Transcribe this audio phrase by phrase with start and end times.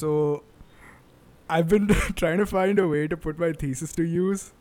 [0.00, 0.42] So
[1.48, 4.52] I've been trying to find a way to put my thesis to use.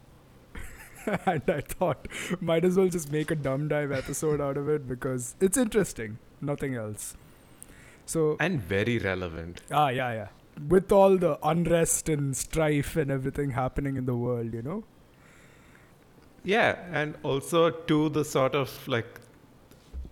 [1.25, 2.07] and I thought
[2.41, 6.17] might as well just make a dumb dive episode out of it because it's interesting,
[6.41, 7.15] nothing else.
[8.05, 9.61] So and very relevant.
[9.71, 10.27] Ah, yeah, yeah.
[10.67, 14.83] With all the unrest and strife and everything happening in the world, you know.
[16.43, 19.21] Yeah, and also to the sort of like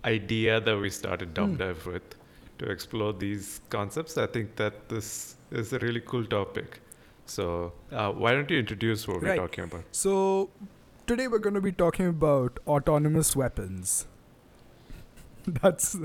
[0.04, 1.58] idea that we started Dumb Mm.
[1.58, 2.14] Dive with
[2.58, 4.18] to explore these concepts.
[4.18, 6.80] I think that this is a really cool topic.
[7.26, 9.84] So, uh, why don't you introduce what we're talking about?
[9.92, 10.50] So
[11.06, 14.06] today we're going to be talking about autonomous weapons.
[15.62, 15.96] that's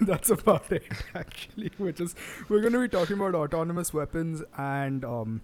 [0.00, 1.70] that's about it actually.
[1.78, 2.14] Which is
[2.48, 5.42] we're going to be talking about autonomous weapons and um,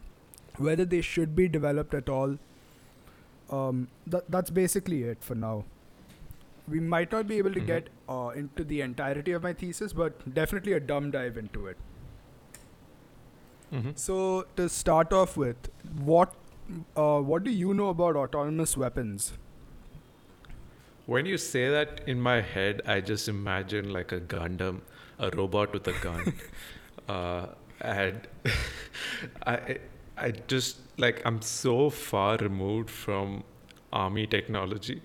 [0.56, 2.38] whether they should be developed at all.
[3.50, 5.64] Um, that that's basically it for now.
[6.68, 7.66] We might not be able to Mhm.
[7.66, 11.76] get uh, into the entirety of my thesis, but definitely a dumb dive into it.
[13.72, 13.90] Mm-hmm.
[13.94, 15.68] So to start off with,
[16.04, 16.34] what
[16.96, 19.32] uh, what do you know about autonomous weapons?
[21.06, 24.80] When you say that in my head, I just imagine like a Gundam,
[25.18, 26.32] a robot with a gun.
[27.08, 27.46] uh,
[27.80, 28.26] and
[29.46, 29.78] I,
[30.16, 33.44] I just like, I'm so far removed from
[33.92, 35.02] army technology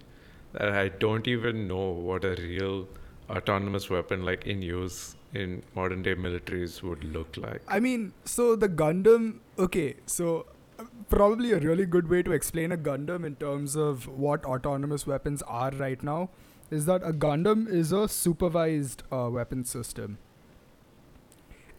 [0.54, 2.88] that I don't even know what a real
[3.30, 7.62] autonomous weapon, like in use in modern day militaries, would look like.
[7.68, 9.40] I mean, so the Gundam.
[9.58, 10.48] Okay, so
[10.80, 15.06] uh, probably a really good way to explain a Gundam in terms of what autonomous
[15.06, 16.30] weapons are right now
[16.72, 20.18] is that a Gundam is a supervised uh, weapon system.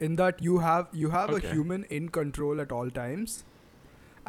[0.01, 1.47] In that you have you have Okay.
[1.49, 3.45] a human in control at all times,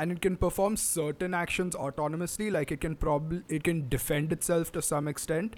[0.02, 2.52] and it can perform certain actions autonomously.
[2.57, 5.57] Like it can probably it can defend itself to some extent,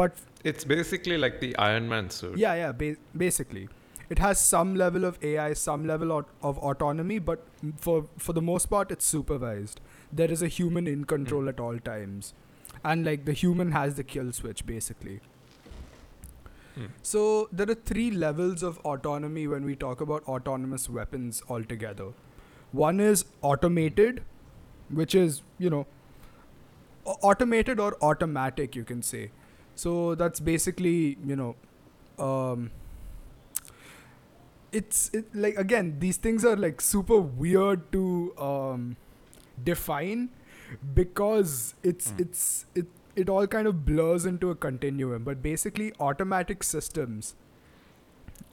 [0.00, 2.36] but It's basically like the Iron Man suit.
[2.46, 3.68] yeah, yeah, ba- basically.
[4.14, 7.44] It has some level of AI, some level of, of autonomy, but
[7.88, 7.98] for
[8.28, 9.80] for the most part, it's supervised.
[10.20, 12.32] There is a human in control at all times,
[12.92, 15.20] and like the human has the kill switch, basically.
[16.74, 16.86] Hmm.
[17.02, 17.22] So
[17.60, 22.10] there are three levels of autonomy when we talk about autonomous weapons altogether.
[22.72, 24.22] One is automated,
[24.90, 25.86] which is you know
[27.04, 29.30] automated or automatic, you can say.
[29.74, 31.56] So that's basically you know,
[32.18, 32.70] um,
[34.72, 38.96] it's it, like again these things are like super weird to um,
[39.64, 40.28] define
[40.94, 42.20] because it's Mm.
[42.20, 42.86] it's it
[43.16, 45.24] it all kind of blurs into a continuum.
[45.24, 47.34] But basically, automatic systems.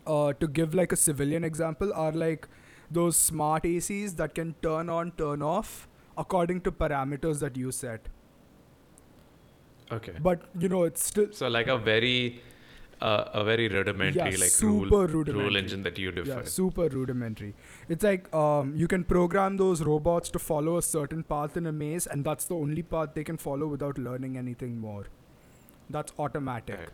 [0.05, 2.47] Uh, to give like a civilian example, are like
[2.91, 5.87] those smart ACs that can turn on, turn off
[6.17, 8.07] according to parameters that you set.
[9.91, 10.13] Okay.
[10.19, 12.41] But you know, it's still So like a very,
[13.01, 15.43] uh, a very rudimentary yeah, like super rule rudimentary.
[15.43, 16.37] rule engine that you define.
[16.39, 17.53] Yeah, super rudimentary.
[17.87, 21.71] It's like um, you can program those robots to follow a certain path in a
[21.71, 25.05] maze, and that's the only path they can follow without learning anything more.
[25.89, 26.79] That's automatic.
[26.79, 26.89] Right.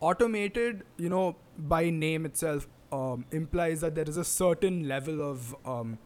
[0.00, 5.54] Automated, you know, by name itself, um, implies that there is a certain level of
[5.64, 5.98] um,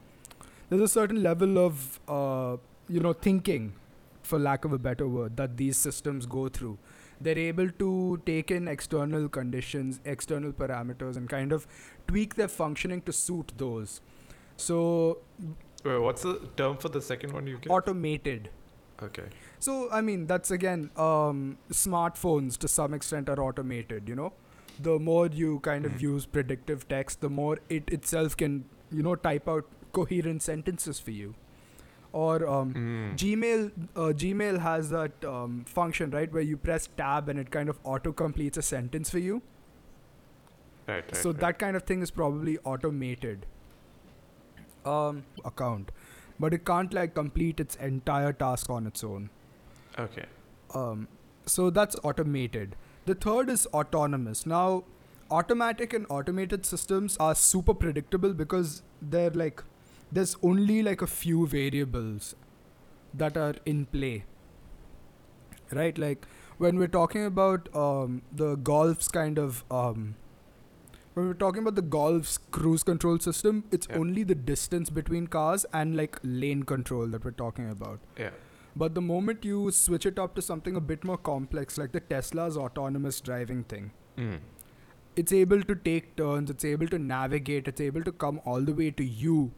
[0.69, 2.57] there's a certain level of uh,
[2.89, 3.73] you know thinking,
[4.23, 6.79] for lack of a better word, that these systems go through.
[7.21, 11.67] They're able to take in external conditions, external parameters, and kind of
[12.09, 14.01] tweak their functioning to suit those.
[14.57, 15.19] So
[15.85, 17.71] Wait, what's the term for the second one you get?
[17.71, 18.51] automated.
[19.03, 19.25] okay.
[19.59, 24.09] So I mean that's again um, smartphones to some extent are automated.
[24.09, 24.33] You know,
[24.83, 26.01] the more you kind of Mhm.
[26.09, 31.11] use predictive text, the more it itself can you know type out coherent sentences for
[31.11, 31.35] you.
[32.13, 33.17] Or um, Mm.
[33.23, 37.69] Gmail uh, Gmail has that um, function right where you press tab and it kind
[37.69, 39.37] of auto completes a sentence for you.
[40.89, 41.41] Right, right, so right.
[41.41, 43.47] that kind of thing is probably automated
[44.85, 45.93] um, account,
[46.39, 49.31] but it can't like complete its entire task on its own.
[49.99, 50.25] Okay.
[50.75, 51.07] Um,
[51.47, 52.75] so that's automated.
[53.07, 54.47] The third is autonomous.
[54.47, 54.85] Now,
[55.31, 59.63] automatic and automated systems are super predictable because they're like
[60.13, 62.35] there's only like a few variables
[63.15, 64.25] that are in play.
[65.73, 65.97] Right?
[65.97, 66.27] Like
[66.59, 70.17] when we're talking about um, the Golf's kind of um,
[71.15, 73.99] when we're talking about the Golf's cruise control system, it's Yeah.
[73.99, 78.01] only the distance between cars and like lane control that we're talking about.
[78.19, 78.31] Yeah.
[78.77, 82.01] But the moment you switch it up to something a bit more complex, like the
[82.01, 84.39] Tesla's autonomous driving thing, Mm.
[85.17, 88.75] it's able to take turns, it's able to navigate, it's able to come all the
[88.83, 89.51] way to you,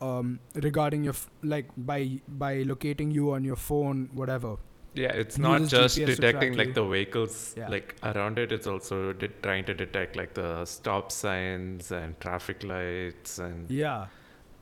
[0.00, 4.52] um, regarding your f- like by by locating you on your phone, whatever.
[4.94, 7.68] Yeah, it's not just GPS detecting like the vehicles Yeah.
[7.74, 8.52] like around it.
[8.52, 14.08] It's also de- trying to detect like the stop signs and traffic lights and Yeah.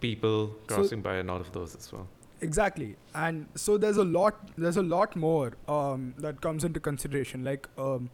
[0.00, 0.38] people
[0.68, 2.06] So- crossing by and all of those as well.
[2.42, 4.50] Exactly, and so there's a lot.
[4.56, 8.08] There's a lot more um, that comes into consideration, like um,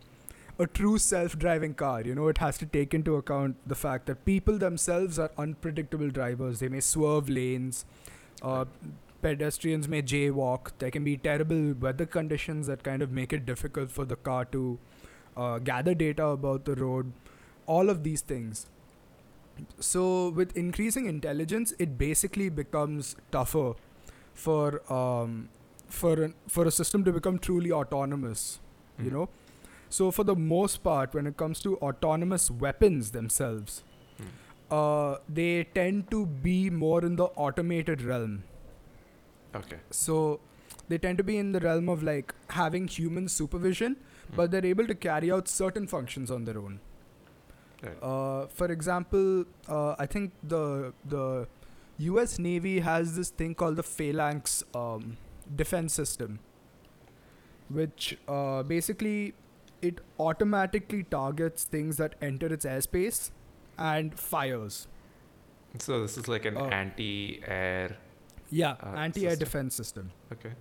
[0.58, 2.00] a true self-driving car.
[2.00, 6.10] You know, it has to take into account the fact that people themselves are unpredictable
[6.10, 6.58] drivers.
[6.58, 7.84] They may swerve lanes.
[8.42, 8.64] Uh,
[9.22, 10.72] pedestrians may jaywalk.
[10.80, 14.44] There can be terrible weather conditions that kind of make it difficult for the car
[14.46, 14.78] to
[15.36, 17.12] uh, gather data about the road.
[17.66, 18.66] All of these things.
[19.80, 23.74] So, with increasing intelligence, it basically becomes tougher
[24.44, 25.34] for um,
[26.00, 28.46] for an, for a system to become truly autonomous.
[28.98, 29.12] You Mm.
[29.16, 29.28] know,
[29.96, 33.74] so for the most part, when it comes to autonomous weapons themselves,
[34.20, 34.30] Mm.
[34.80, 38.36] uh, they tend to be more in the automated realm.
[39.60, 39.78] Okay.
[39.90, 40.16] So
[40.88, 44.36] they tend to be in the realm of like having human supervision, Mm.
[44.40, 46.80] but they're able to carry out certain functions on their own.
[47.82, 48.02] Right.
[48.02, 50.62] Uh, for example, uh, I think the
[51.14, 51.24] the
[51.98, 52.38] U.S.
[52.38, 55.16] Navy has this thing called the Phalanx um,
[55.54, 56.38] defense system,
[57.68, 59.34] which uh, basically
[59.82, 63.30] it automatically targets things that enter its airspace
[63.78, 64.88] and fires.
[65.78, 67.96] So this is like an uh, anti-air.
[68.50, 69.44] Yeah, Uh, anti-air system.
[69.46, 70.12] defense system.
[70.32, 70.52] Okay.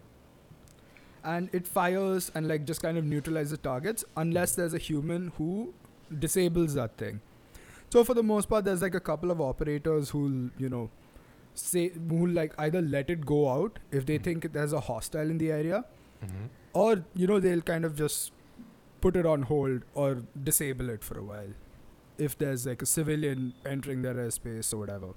[1.24, 5.74] and it fires and like just kind of neutralizes targets unless there's a human who
[6.20, 7.20] disables that thing.
[7.92, 10.90] So for the most part, there's like a couple of operators who'll you know
[11.56, 14.24] say who like either let it go out if they Mhm.
[14.30, 15.84] think there's a hostile in the area,
[16.24, 16.46] Mm-hmm.
[16.74, 18.32] or you know they'll kind of just
[19.02, 21.54] put it on hold or disable it for a while
[22.18, 25.08] if there's like a civilian entering their airspace or whatever.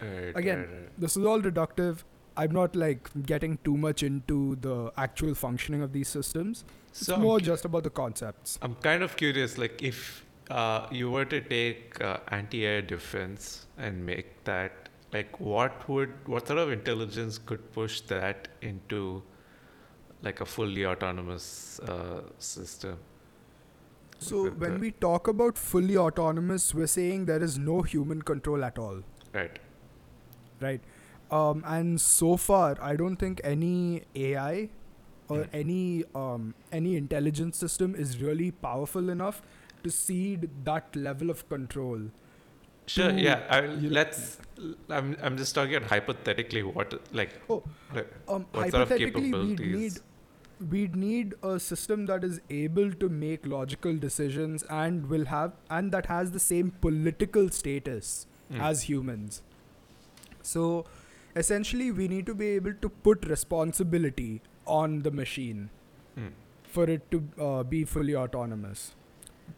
[0.00, 1.00] Right, Again, right, right.
[1.00, 2.04] This is all reductive.
[2.36, 6.64] I'm not like getting too much into the actual functioning of these systems.
[6.90, 8.58] It's So more cu- just about the concepts.
[8.62, 14.06] I'm kind of curious, like if uh, you were to take uh, anti-air defense and
[14.06, 19.22] make that, like what would, what sort of intelligence could push that into
[20.22, 22.98] like a fully autonomous uh, system?
[24.18, 28.22] So with when the- we talk about fully autonomous, we're saying there is no human
[28.22, 29.02] control at all,
[29.32, 29.58] Right.
[30.60, 30.80] right?
[31.30, 34.70] Um, and so far, I don't think any AI
[35.28, 35.48] or Mm.
[35.60, 39.42] any um, any intelligence system is really powerful enough
[39.84, 42.06] to cede that level of control.
[42.96, 43.10] Sure.
[43.12, 43.46] to- Yeah.
[43.50, 43.60] I,
[43.98, 44.38] let's.
[44.98, 45.16] I'm.
[45.22, 46.62] I'm just talking about hypothetically.
[46.62, 47.34] What like?
[47.48, 47.62] Oh,
[47.94, 50.00] like, Um, What sort of hypothetically, we'd need capabilities?
[50.70, 55.92] we'd need a system that is able to make logical decisions and will have and
[55.96, 59.38] that has the same political status mm, as humans.
[60.42, 60.64] So
[61.36, 65.70] essentially we need to be able to put responsibility on the machine
[66.18, 66.30] mm,
[66.64, 68.94] for it to uh, be fully autonomous.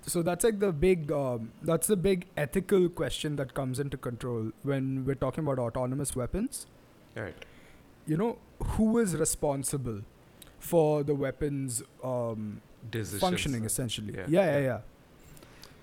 [0.03, 4.53] So that's like the big um, that's the big ethical question that comes into control
[4.63, 6.67] when we're talking about autonomous weapons.
[7.15, 7.35] right.
[8.07, 10.01] You know, who is responsible
[10.59, 12.61] for the weapons um,
[13.19, 14.15] functioning uh, essentially.
[14.15, 14.65] yeah, Yeah, yeah, yeah.
[14.65, 14.81] yeah.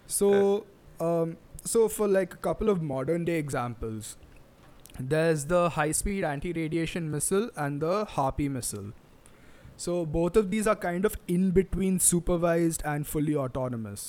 [0.07, 0.65] So,
[0.99, 4.17] um, so for like a couple of modern day examples,
[4.99, 8.93] there's the high speed anti radiation missile and the Harpy missile.
[9.85, 14.05] So both of these are kind of in between supervised and fully autonomous,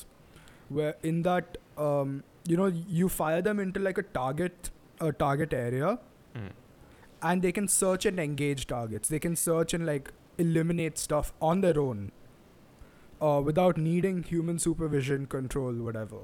[0.69, 2.67] where in that um, you know
[3.01, 4.71] you fire them into like a target
[5.01, 5.99] a target area
[6.37, 6.49] Mm.
[7.23, 9.09] and they can search and engage targets.
[9.09, 12.03] They can search and like eliminate stuff on their own,
[13.21, 16.19] uh, without needing human supervision, control, whatever.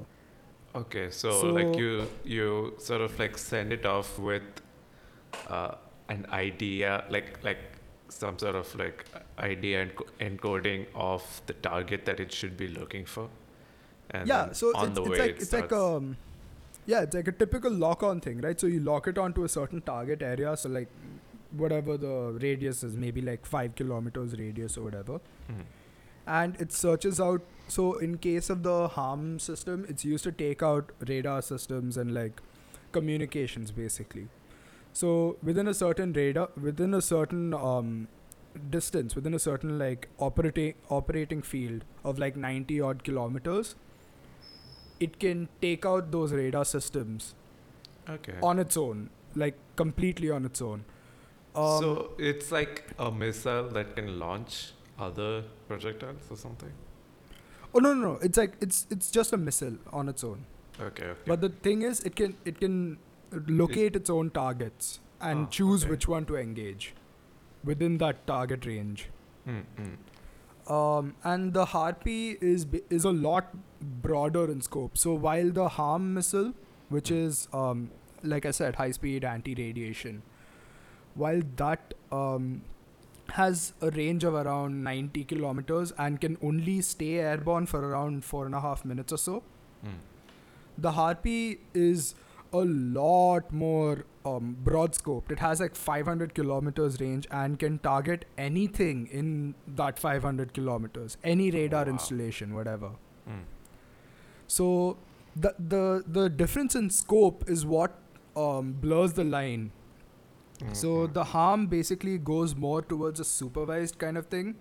[0.82, 4.42] Okay, so, So- like you you sort of like send it off with
[5.48, 5.74] uh,
[6.08, 7.64] an idea, like like
[8.14, 9.04] some sort of like
[9.38, 13.28] idea and encoding of the target that it should be looking for.
[14.10, 16.16] And yeah, so on it's, the it's way like it it's like um,
[16.86, 18.58] yeah, it's like a typical lock-on thing, right?
[18.60, 20.88] So you lock it onto a certain target area, so like
[21.52, 25.20] whatever the radius is, maybe like five kilometers radius or whatever.
[25.50, 25.64] Mhm.
[26.34, 27.42] and it searches out
[27.72, 32.14] so in case of the harm system it's used to take out radar systems and
[32.18, 32.40] like
[32.92, 34.24] communications basically
[34.98, 35.10] so
[35.48, 37.88] within a certain radar within a certain um,
[38.74, 43.74] distance within a certain like operating operating field of like 90 odd kilometers
[45.00, 47.34] it can take out those radar systems
[48.08, 48.34] Okay.
[48.42, 50.84] on its own like completely on its own
[51.56, 56.72] um, so it's like a missile that can launch other projectiles or something.
[57.74, 60.44] oh no no no it's like it's it's just a missile on its own
[60.80, 61.04] Okay.
[61.06, 61.20] okay.
[61.30, 62.98] But the thing is, it can it can
[63.46, 65.90] locate its own targets and Ah, choose okay.
[65.90, 66.94] which one to engage
[67.64, 69.08] within that target range.
[69.48, 69.96] Mm, mm.
[70.74, 73.54] Um, and the Harpy is is a lot
[74.02, 74.96] broader in scope.
[74.96, 76.52] So while the Harm missile,
[76.88, 77.90] which is um,
[78.22, 80.22] like I said, high speed anti radiation,
[81.14, 82.62] while that um,
[83.40, 88.46] has a range of around 90 kilometers and can only stay airborne for around four
[88.46, 89.42] and a half minutes or so,
[89.84, 89.96] Mm.
[90.78, 92.14] the Harpy is
[92.54, 95.32] a lot more um, broad scoped.
[95.36, 101.50] It has like 500 kilometers range and can target anything in that 500 kilometers, any
[101.50, 101.92] radar Wow.
[101.92, 102.90] installation, whatever.
[103.28, 103.42] Mm.
[104.46, 104.96] So
[105.36, 107.98] the the the difference in scope is what
[108.36, 109.70] um, blurs the line.
[110.60, 114.54] Mm, So the harm basically goes more towards a supervised kind of thing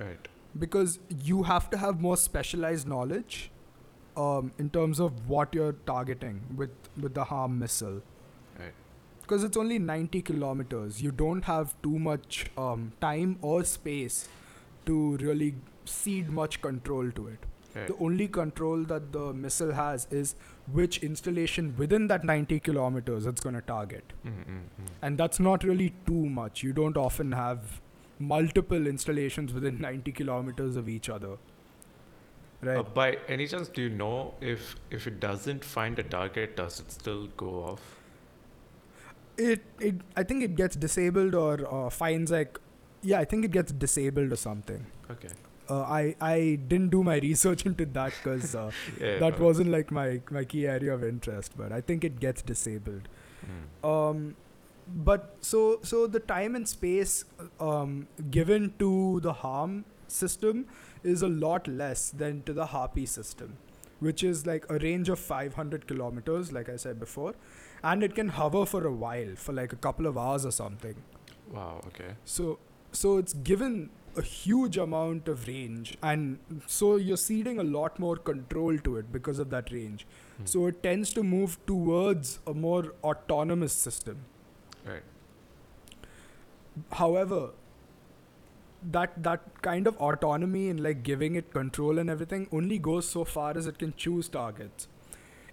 [0.00, 0.28] right.
[0.58, 0.98] because
[1.30, 3.50] you have to have more specialized knowledge
[4.18, 6.70] um, in terms of what you're targeting with
[7.00, 8.00] with the harm missile.
[8.58, 8.72] Right.
[9.22, 11.00] because it's only 90 kilometers.
[11.02, 14.28] You don't have too much um, time or space
[14.86, 17.46] to really cede much control to it.
[17.86, 20.34] The only control that the missile has is
[20.72, 24.14] which installation within that 90 kilometers it's going to target.
[24.26, 24.88] Mm, mm, mm.
[25.00, 26.62] and that's not really too much.
[26.62, 27.80] You don't often have
[28.18, 31.36] multiple installations within 90 kilometers of each other
[32.62, 36.56] right Uh, by any chance, do you know if if it doesn't find a target,
[36.56, 37.94] does it still go off?
[39.48, 42.58] it it i think it gets disabled or uh, finds like
[43.02, 44.84] yeah i think it gets disabled or something
[45.14, 45.28] Okay.
[45.70, 49.18] uh, i i didn't do my research into that because uh, Yeah.
[49.20, 49.44] that no.
[49.46, 53.08] wasn't like my my key area of interest but i think it gets disabled
[53.48, 53.88] Mm.
[53.88, 54.22] um
[55.08, 55.58] but so
[55.90, 57.12] so the time and space
[57.66, 57.92] um
[58.36, 58.88] given to
[59.26, 59.76] the harm
[60.14, 60.64] system
[61.02, 63.56] is a lot less than to the harpy system
[64.00, 67.34] which is like a range of 500 kilometers like i said before
[67.82, 70.94] and it can hover for a while for like a couple of hours or something
[71.52, 71.80] Wow.
[71.86, 72.10] Okay.
[72.24, 72.58] so
[72.92, 78.16] so it's given a huge amount of range and so you're ceding a lot more
[78.16, 80.06] control to it because of that range
[80.38, 80.44] Hmm.
[80.46, 84.18] so it tends to move towards a more autonomous system
[84.86, 85.02] Right.
[86.92, 87.50] however
[88.82, 93.24] that that kind of autonomy and like giving it control and everything only goes so
[93.24, 94.88] far as it can choose targets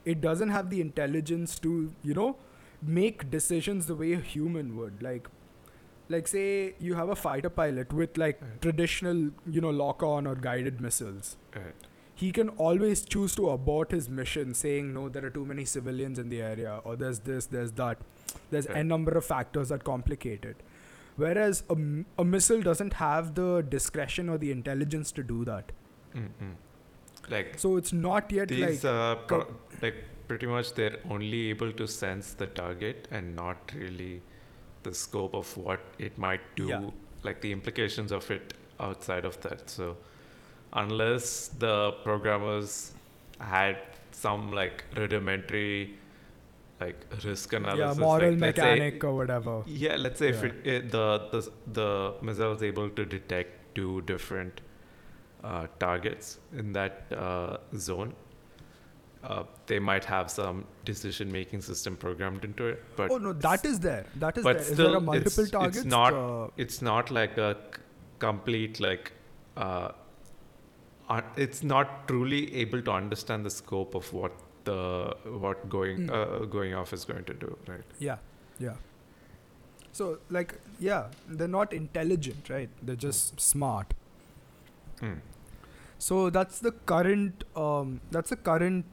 [0.06, 2.36] it doesn't have the intelligence to you know
[2.82, 5.28] make decisions the way a human would like
[6.10, 8.62] like say you have a fighter pilot with like Right.
[8.62, 9.24] traditional
[9.58, 11.74] you know lock on or guided missiles Right.
[12.14, 16.20] he can always choose to abort his mission saying no there are too many civilians
[16.20, 17.98] in the area or there's this there's that
[18.52, 18.78] there's Right.
[18.78, 20.62] a number of factors that complicate it
[21.18, 21.76] whereas a,
[22.22, 25.72] a missile doesn't have the discretion or the intelligence to do that
[26.16, 26.54] Mm, mm.
[27.30, 29.48] Like so it's not yet these, like uh, pro-
[29.82, 29.96] like
[30.28, 34.22] pretty much they're only able to sense the target and not really
[34.84, 36.90] the scope of what it might do, Yeah.
[37.24, 39.70] like the implications of it outside of that.
[39.70, 39.98] So
[40.74, 42.94] unless the programmers
[43.40, 43.78] had
[44.12, 45.96] some like rudimentary
[46.82, 50.44] like risk yeah analysis, moral like, let's say- mechanic or whatever yeah, let's say if
[50.44, 51.42] it, it the the
[51.80, 54.62] the missile is able to detect two different
[55.44, 58.14] uh, targets in that uh, zone,
[59.24, 62.84] uh, they might have some decision making system programmed into it.
[62.98, 65.06] But oh no that is there that is but there is still, there a it's-
[65.14, 67.82] multiple it's targets not- Uh, it's not like a c-
[68.20, 69.14] complete like.
[69.56, 69.92] Uh,
[71.10, 74.32] un- it's not truly able to understand the scope of what
[74.66, 74.80] the
[75.46, 76.12] what going Mm.
[76.20, 77.84] uh, going off is going to do, right?
[78.00, 78.18] yeah
[78.60, 78.76] yeah
[80.00, 80.08] so
[80.38, 83.94] like yeah they're not intelligent right they're just smart
[85.02, 85.16] Mm.
[86.10, 88.86] So that's the current um, that's the current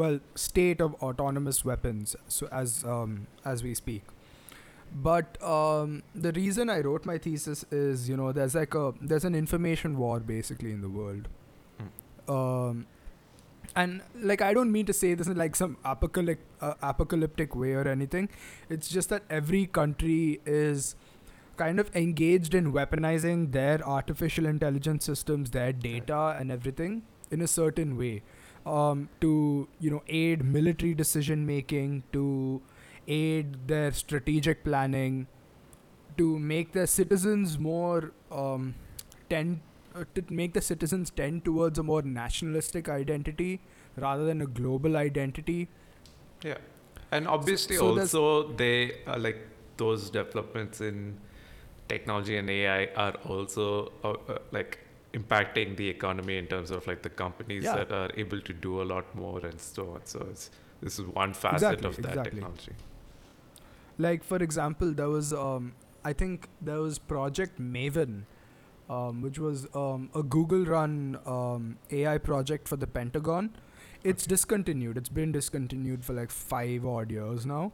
[0.00, 3.12] well state of autonomous weapons so as um,
[3.44, 4.02] as we speak.
[5.08, 9.24] But um, the reason I wrote my thesis is you know there's like a there's
[9.30, 11.28] an information war basically in the world.
[12.36, 12.86] Um,
[13.76, 17.72] and like I don't mean to say this in like some apocalyptic uh, apocalyptic way
[17.72, 18.28] or anything.
[18.68, 20.96] It's just that every country is
[21.56, 27.46] kind of engaged in weaponizing their artificial intelligence systems, their data and everything in a
[27.46, 28.22] certain way,
[28.64, 32.62] um, to you know aid military decision making, to
[33.06, 35.26] aid their strategic planning,
[36.16, 38.74] to make their citizens more um,
[39.30, 39.60] tend
[40.04, 43.60] to make the citizens tend towards a more nationalistic identity
[43.96, 45.68] rather than a global identity.
[46.42, 46.58] Yeah,
[47.10, 49.38] and obviously so there's- also they are like
[49.76, 51.18] those developments in
[51.88, 54.78] technology and AI are also uh, uh, like
[55.14, 57.76] impacting the economy in terms of like the companies Yeah.
[57.76, 60.00] that are able to do a lot more and so on.
[60.04, 60.50] So it's
[60.82, 62.30] this is one facet Exactly, of that exactly.
[62.40, 62.72] technology.
[64.06, 65.64] like for example there was um
[66.08, 68.12] i think there was project maven
[68.88, 73.50] um, which was um, a Google run um, AI project for the Pentagon.
[74.04, 74.96] It's discontinued.
[74.96, 77.72] It's been discontinued for like five odd years now.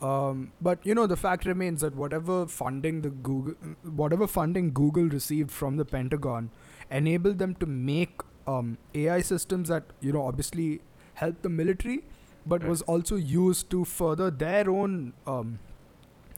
[0.00, 5.08] Um, but you know the fact remains that whatever funding the Google, whatever funding Google
[5.08, 6.50] received from the Pentagon,
[6.90, 10.80] enabled them to make um, AI systems that you know obviously
[11.14, 12.04] help the military,
[12.46, 12.70] but Right.
[12.70, 15.58] was also used to further their own um,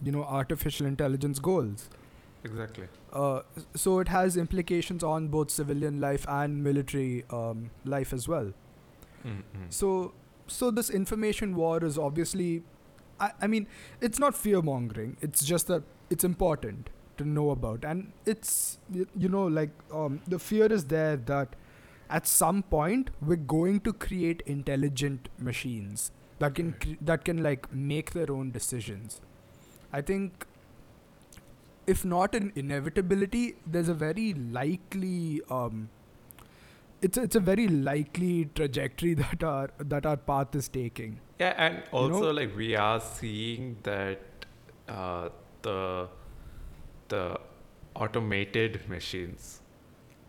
[0.02, 1.90] you know artificial intelligence goals.
[2.44, 2.88] Exactly.
[3.12, 3.42] Uh,
[3.74, 8.52] so it has implications on both civilian life and military um, life as well.
[9.26, 9.64] Mm-hmm.
[9.68, 10.12] So,
[10.46, 12.62] so this information war is obviously,
[13.18, 13.66] I, I mean,
[14.00, 15.16] it's not fear mongering.
[15.20, 20.38] It's just that it's important to know about, and it's you know like um, the
[20.38, 21.54] fear is there that
[22.08, 27.72] at some point we're going to create intelligent machines that can cre- that can like
[27.72, 29.20] make their own decisions.
[29.92, 30.46] I think.
[31.92, 34.26] If not an inevitability, there's a very
[34.58, 35.88] likely um,
[37.02, 41.20] it's a, it's a very likely trajectory that our that our path is taking.
[41.38, 44.46] Yeah, and also know- like we are seeing that
[44.88, 45.28] uh,
[45.62, 46.08] the
[47.08, 47.22] the
[47.94, 49.48] automated machines,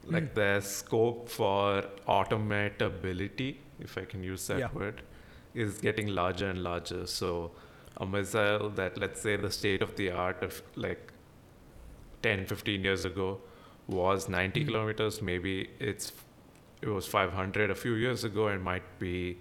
[0.06, 0.34] like Mm.
[0.40, 1.84] their scope for
[2.20, 3.50] automatability,
[3.88, 4.72] if I can use that Yeah.
[4.82, 5.02] word,
[5.54, 7.06] is getting larger and larger.
[7.06, 7.30] So
[7.98, 11.14] a missile that let's say the state of the art of like
[12.24, 13.40] 10, 15 years ago
[13.88, 14.68] was 90 Mm.
[14.68, 16.12] kilometers, maybe it's
[16.82, 19.38] it was 500 a few years ago and might be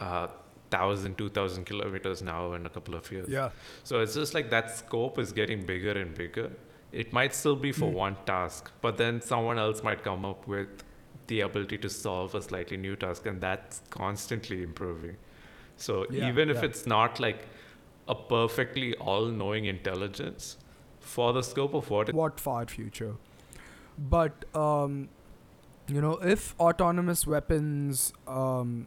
[0.00, 0.26] uh,
[0.70, 3.50] 1000 2000 kilometers now in a couple of years Yeah.
[3.84, 6.50] so it's just like that scope is getting bigger and bigger
[6.92, 7.98] it might still be for Mm.
[8.06, 10.82] one task but then someone else might come up with
[11.28, 15.16] the ability to solve a slightly new task and that's constantly improving
[15.76, 16.64] so Yeah, even if yeah.
[16.70, 17.46] it's not like
[18.08, 20.56] a perfectly all-knowing intelligence
[21.16, 23.14] for the scope of what What far future?
[23.98, 25.08] But um,
[25.88, 28.86] you know, if autonomous weapons, um,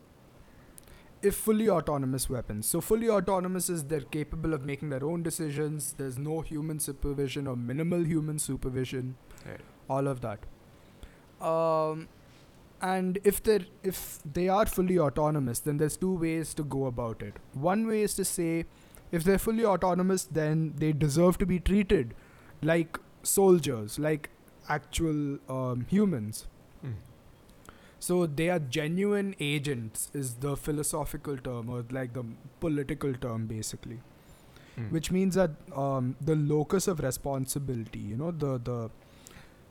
[1.22, 5.94] if fully autonomous weapons, so fully autonomous is they're capable of making their own decisions.
[5.98, 9.16] There's no human supervision or minimal human supervision.
[9.46, 9.60] Right.
[9.90, 10.40] all of that.
[11.46, 12.08] Um,
[12.82, 17.22] and if they're if they are fully autonomous, then there's two ways to go about
[17.22, 17.38] it.
[17.54, 18.66] One way is to say,
[19.14, 22.14] if they're fully autonomous, then they deserve to be treated
[22.62, 24.30] like soldiers, like
[24.70, 26.48] actual um, humans.
[26.86, 26.96] Mm.
[28.00, 32.26] So they are genuine agents, is the philosophical term or like the
[32.60, 34.00] political term, basically
[34.78, 34.92] Mm.
[34.92, 38.90] which means that um, the locus of responsibility, you know, the the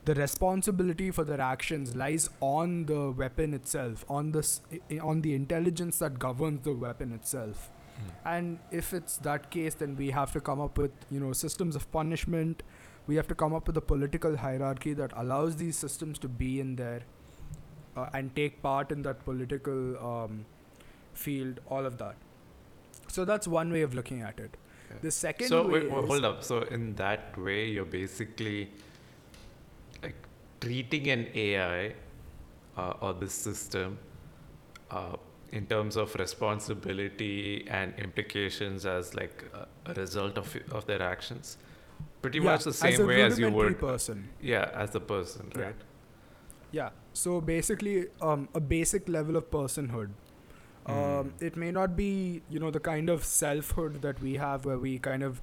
[0.05, 4.61] the responsibility for their actions lies on the weapon itself, on this
[5.01, 7.71] on the intelligence that governs the weapon itself.
[8.25, 11.77] And if it's that case, then we have to come up with you know systems
[11.77, 12.63] of punishment.
[13.07, 16.61] We have to come up with a political hierarchy that allows these systems to be
[16.61, 17.03] in there
[17.97, 20.45] uh, and take part in that political um,
[21.13, 21.61] field.
[21.69, 22.15] All of that.
[23.09, 24.57] So that's one way of looking at it.
[25.01, 28.71] The second so wait, hold up so in that way you're basically
[30.03, 30.17] like
[30.61, 31.95] treating an ai
[32.77, 33.99] uh, or this system
[34.91, 35.17] uh,
[35.53, 41.57] in terms of responsibility and implications as like a, result of of their actions
[42.23, 44.29] pretty Yeah, much the same way as you would person.
[44.41, 45.65] yeah as a person Yeah.
[45.67, 45.89] right
[46.77, 46.91] Yeah.
[47.21, 47.95] So basically,
[48.27, 50.13] um, a basic level of personhood.
[50.93, 51.33] Um, Mm.
[51.49, 52.07] It may not be,
[52.55, 55.43] you know, the kind of selfhood that we have where we kind of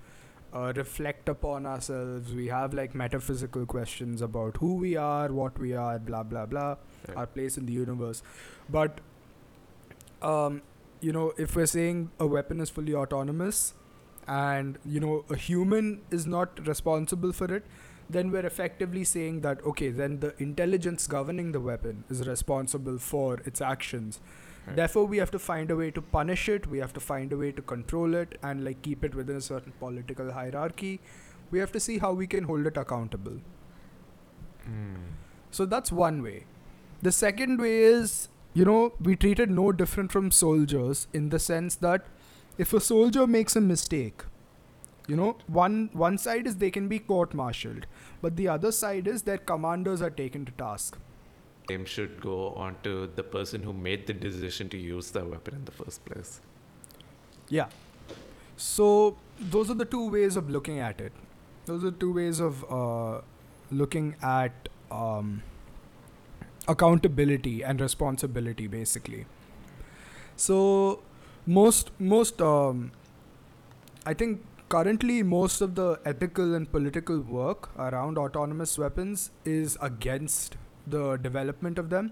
[0.61, 2.33] uh, reflect upon ourselves.
[2.39, 6.69] We have like metaphysical questions about who we are, what we are, blah, blah, blah,
[7.07, 7.17] Right.
[7.17, 8.23] our place in the universe.
[8.79, 8.99] But,
[10.21, 10.61] um,
[11.01, 13.73] you know, if we're saying a weapon is fully autonomous
[14.27, 17.65] and, you know, a human is not responsible for it,
[18.09, 23.39] then we're effectively saying that okay then the intelligence governing the weapon is responsible for
[23.45, 24.19] its actions.
[24.67, 24.75] Right.
[24.75, 26.67] therefore we have to find a way to punish it.
[26.67, 29.41] We have to find a way to control it and like keep it within a
[29.41, 30.99] certain political hierarchy.
[31.51, 33.39] We have to see how we can hold it accountable.
[34.69, 35.13] Mm.
[35.49, 36.45] so that's one way.
[37.01, 38.27] The second way is
[38.59, 42.07] you know we treated no different from soldiers in the sense that
[42.65, 44.23] if a soldier makes a mistake
[45.11, 47.85] you know one one side is they can be court martialed
[48.21, 50.97] but the other side is their commanders are taken to task.
[51.67, 55.55] Blame should go on to the person who made the decision to use the weapon
[55.55, 56.41] in the first place.
[57.47, 57.67] Yeah.
[58.57, 61.13] So those are the two ways of looking at it.
[61.65, 63.21] Those are two ways of uh,
[63.71, 65.43] looking at um,
[66.73, 69.25] accountability and responsibility basically
[70.35, 70.59] so
[71.45, 72.91] most most um,
[74.05, 80.57] i think currently most of the ethical and political work around autonomous weapons is against
[80.87, 82.11] the development of them.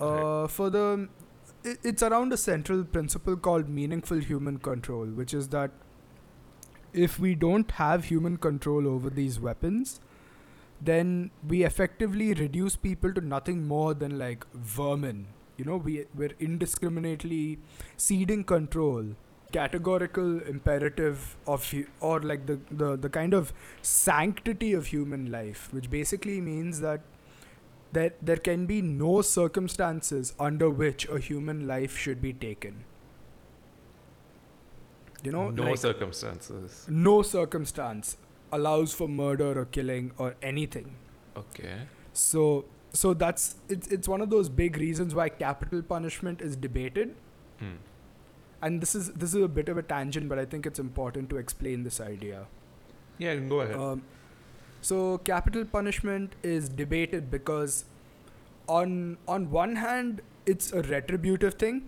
[0.00, 1.08] Uh, for the,
[1.64, 5.70] it, it's around a central principle called meaningful human control, which is that
[6.92, 10.00] if we don't have human control over these weapons,
[10.80, 15.26] then we effectively reduce people to nothing more than like vermin.
[15.56, 17.58] You know, we we're indiscriminately
[17.96, 19.04] ceding control,
[19.52, 25.90] categorical imperative of or like the, the the kind of sanctity of human life, which
[25.90, 27.00] basically means that
[27.92, 32.84] there there can be no circumstances under which a human life should be taken.
[35.22, 36.86] You know, no like- circumstances.
[36.88, 38.16] no circumstance
[38.56, 40.90] allows for murder or killing or anything
[41.42, 41.74] Okay.
[42.12, 42.42] so
[43.02, 47.14] so that's it's it's one of those big reasons why capital punishment is debated
[47.60, 47.74] Hmm.
[48.66, 51.30] and this is this is a bit of a tangent but i think it's important
[51.34, 52.40] to explain this idea
[53.24, 53.76] Yeah, go ahead.
[53.84, 54.02] um,
[54.88, 57.76] so capital punishment is debated because
[58.78, 58.96] on
[59.36, 60.20] on one hand
[60.54, 61.78] it's a retributive thing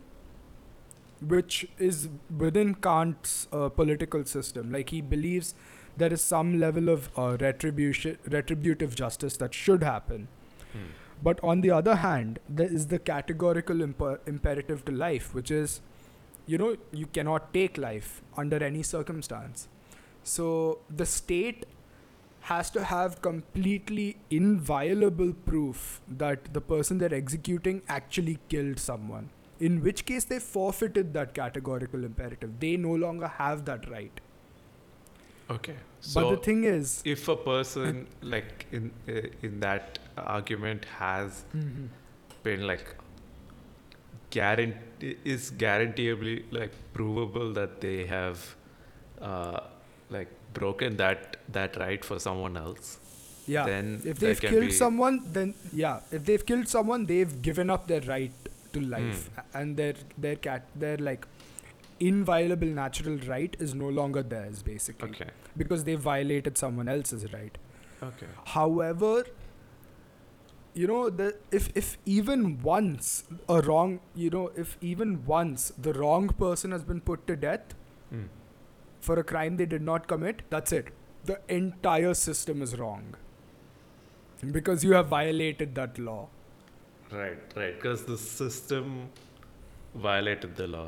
[1.34, 2.08] which is
[2.44, 5.54] within Kant's uh, political system like he believes
[6.02, 10.28] there is some level of uh, retribution retributive justice that should happen
[10.72, 10.88] Hmm.
[11.26, 15.80] but on the other hand there is the categorical imper- imperative to life which is
[16.46, 18.10] you know you cannot take life
[18.42, 19.66] under any circumstance
[20.22, 20.48] so
[21.02, 21.64] the state
[22.50, 29.28] has to have completely inviolable proof that the person they're executing actually killed someone.
[29.60, 32.58] In which case, they forfeited that categorical imperative.
[32.60, 34.20] They no longer have that right.
[35.50, 35.74] Okay.
[36.14, 41.44] but the thing is, if a person like in uh, in that argument has
[42.42, 42.94] been like
[44.30, 48.54] guarantee is guaranteeably like provable that they have
[49.20, 49.60] uh,
[50.10, 52.98] like broken that that right for someone else
[53.46, 57.86] yeah, then if they've killed someone, then yeah, if they've killed someone, they've given up
[57.88, 58.30] their right
[58.74, 61.26] to life, A- and their their cat their like
[61.98, 65.30] inviolable natural right is no longer theirs, basically, okay
[65.62, 67.58] because they violated someone else's right.
[68.08, 69.12] okay However,
[70.80, 73.08] you know, the if if even once
[73.48, 73.94] a wrong,
[74.24, 77.74] you know, if even once the wrong person has been put to death
[78.10, 78.26] Hmm.
[79.06, 80.92] for a crime they did not commit, that's it.
[81.30, 83.08] The entire system is wrong.
[84.58, 86.20] Because you have violated that law.
[87.18, 88.88] right right because the system
[90.06, 90.82] violated the law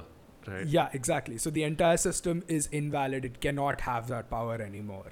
[0.47, 1.39] right Yeah, exactly.
[1.39, 3.25] So the entire system is invalid.
[3.25, 5.07] It cannot have that power anymore.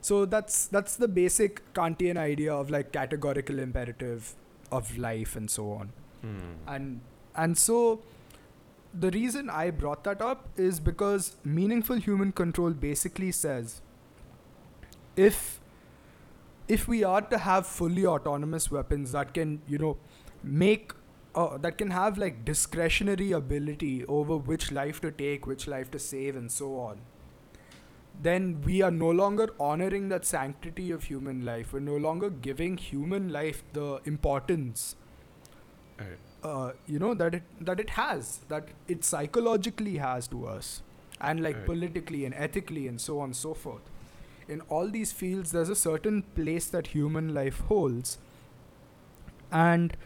[0.00, 4.34] So that's that's the basic Kantian idea of like categorical imperative
[4.70, 5.92] of life and so on.
[6.24, 6.52] Hmm.
[6.74, 7.00] and
[7.36, 7.78] and so
[9.04, 13.74] the reason i brought that up is because meaningful human control basically says
[15.16, 15.60] if
[16.68, 19.96] if we are to have fully autonomous weapons that can you know
[20.42, 20.92] make
[21.34, 25.98] uh, that can have like discretionary ability over which life to take which life to
[25.98, 27.00] save and so on
[28.22, 32.76] then we are no longer honoring that sanctity of human life we're no longer giving
[32.76, 34.96] human life the importance
[35.98, 36.18] Right.
[36.42, 40.82] uh, you know that it that it has that it psychologically has to us
[41.20, 41.66] and like Right.
[41.66, 43.90] politically and ethically and so on and so forth
[44.48, 48.18] in all these fields there's a certain place that human life holds
[49.52, 49.96] and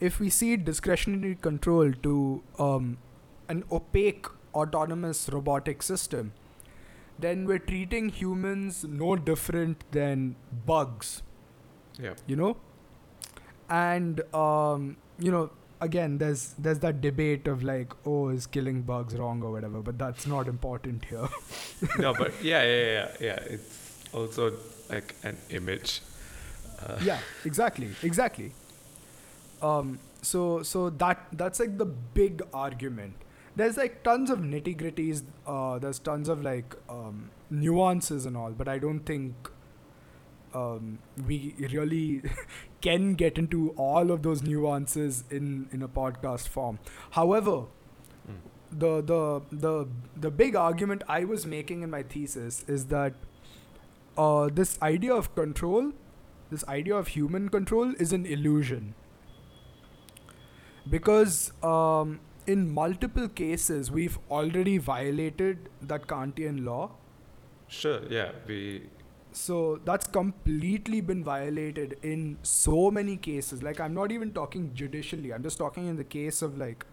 [0.00, 2.98] if we see discretionary control to um,
[3.48, 6.32] an opaque autonomous robotic system
[7.20, 10.36] then we're treating humans no different than
[10.66, 11.22] bugs.
[11.98, 12.14] Yeah.
[12.26, 12.56] You know?
[13.68, 19.14] And um you know again there's there's that debate of like oh is killing bugs
[19.14, 21.28] wrong or whatever but that's not important here.
[21.98, 24.52] No but yeah yeah yeah yeah it's also
[24.88, 26.02] like an image.
[26.82, 28.52] Uh, yeah exactly exactly
[29.62, 33.14] um so so that that's like the big argument.
[33.56, 38.52] There's like tons of nitty gritties uh there's tons of like um nuances and all
[38.52, 39.50] but i don't think
[40.54, 42.22] um we really
[42.80, 46.78] can get into all of those nuances in in a podcast form.
[47.12, 47.64] However
[48.30, 48.40] Mm.
[48.80, 49.88] the the the
[50.24, 53.14] the big argument i was making in my thesis is that
[54.24, 55.92] uh this idea of control
[56.50, 58.94] this idea of human control is an illusion
[60.88, 66.90] because um, in multiple cases we've already violated that kantian law.
[67.68, 68.88] Sure yeah we
[69.32, 73.62] so that's completely been violated in so many cases.
[73.62, 75.32] Like i'm not even talking judicially.
[75.32, 76.86] I'm just talking in the case of like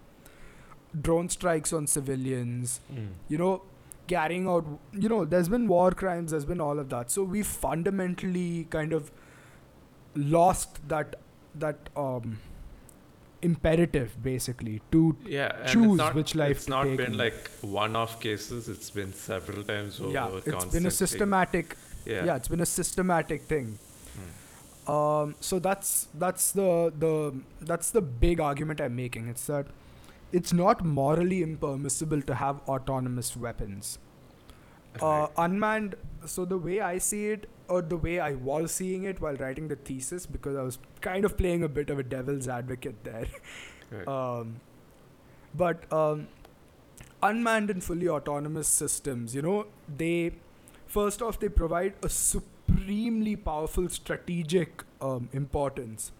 [1.01, 3.09] drone strikes on civilians mm.
[3.27, 3.61] you know
[4.07, 7.11] carrying out you know there's been war crimes there's been all of that.
[7.11, 9.11] So we fundamentally kind of
[10.15, 11.15] lost that
[11.55, 12.39] that um
[13.41, 18.67] imperative basically to Yeah, choose not, which life It's not been and- like one-off cases.
[18.69, 20.11] It's been several times over.
[20.11, 22.25] yeah it's been a systematic Yeah.
[22.25, 22.35] yeah.
[22.35, 23.77] it's been a systematic thing
[24.17, 24.91] Hmm.
[24.91, 26.69] um, so that's that's the
[27.05, 27.11] the
[27.61, 29.67] that's the big argument i'm making it's that
[30.39, 33.97] it's not morally impermissible to have autonomous weapons
[35.01, 35.29] Right.
[35.37, 35.95] unmanned
[36.25, 39.67] so the way i see it or the way i was seeing it while writing
[39.67, 43.27] the thesis because i was kind of playing a bit of a devil's advocate there
[43.91, 44.07] Right.
[44.07, 44.59] um,
[45.55, 46.27] but um,
[47.23, 50.33] unmanned and fully autonomous systems you know they
[50.87, 56.11] first off they provide a supremely powerful strategic um, importance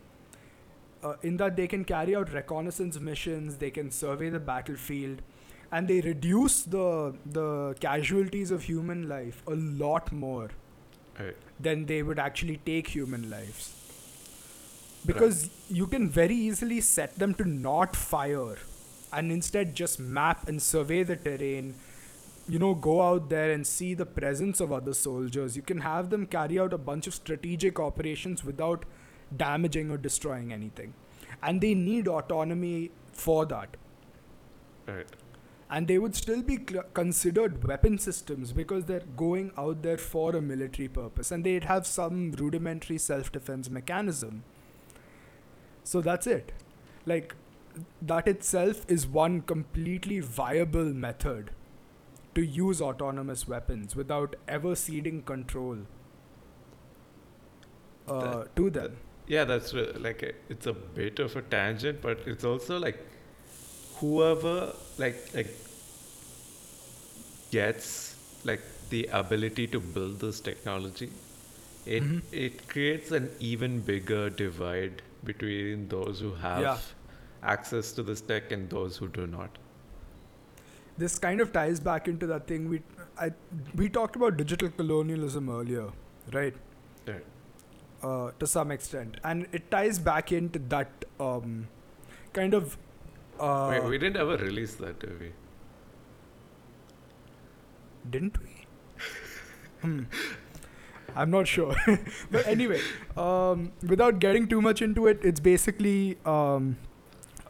[1.04, 5.22] uh, in that they can carry out reconnaissance missions they can survey the battlefield
[5.72, 10.50] and they reduce the the casualties of human life a lot more
[11.20, 11.36] Right.
[11.60, 13.74] than they would actually take human lives
[15.06, 18.58] because you can very easily set them to not fire
[19.14, 21.74] and instead just map and survey the terrain
[22.48, 26.10] you know go out there and see the presence of other soldiers you can have
[26.10, 28.86] them carry out a bunch of strategic operations without
[29.36, 30.94] damaging or destroying anything
[31.44, 33.78] and they need autonomy for that
[34.88, 35.08] Right.
[35.70, 40.36] And they would still be cl- considered weapon systems because they're going out there for
[40.36, 41.32] a military purpose.
[41.32, 44.44] And they'd have some rudimentary self-defense mechanism.
[45.84, 46.54] So that's it.
[47.06, 47.36] Like
[48.02, 51.52] that itself is one completely viable method
[52.36, 55.80] to use autonomous weapons without ever ceding control
[58.08, 58.98] uh, That- to them.
[59.28, 62.98] Yeah, that's re- like a, it's a bit of a tangent, but it's also like
[64.00, 65.52] whoever like like
[67.52, 71.10] gets like the ability to build this technology,
[71.86, 72.22] it Mhm.
[72.46, 76.78] it creates an even bigger divide between those who have Yeah.
[77.56, 79.64] access to this tech and those who do not.
[81.02, 82.78] this kind of ties back into that thing we
[83.24, 83.26] I,
[83.82, 85.84] we talked about digital colonialism earlier
[86.36, 86.56] right
[87.10, 87.28] Right.
[88.12, 91.54] uh, to some extent and it ties back into that um,
[92.40, 92.74] kind of
[93.40, 95.32] uh, Wait, we didn't ever release that, did we?
[98.10, 98.66] didn't we
[99.82, 100.04] hmm.
[101.16, 101.76] i'm not sure
[102.32, 102.80] but anyway
[103.16, 106.78] um, without getting too much into it it's basically um,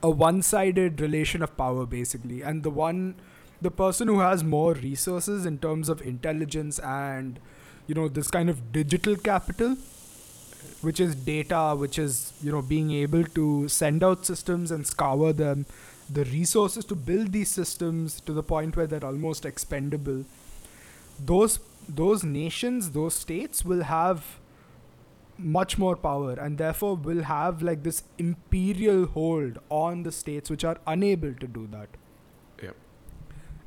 [0.04, 3.16] a one-sided relation of power basically and the one
[3.62, 7.40] the person who has more resources in terms of intelligence and
[7.88, 9.76] you know this kind of digital capital
[10.82, 15.34] which is data which is you know being able to send out systems and scour
[15.34, 15.66] them
[16.10, 20.24] the resources to build these systems to the point where they're almost expendable
[21.20, 21.60] those
[21.90, 24.38] those nations those states will have
[25.38, 30.64] much more power and therefore will have like this imperial hold on the states which
[30.64, 31.90] are unable to do that
[32.64, 32.76] Yep.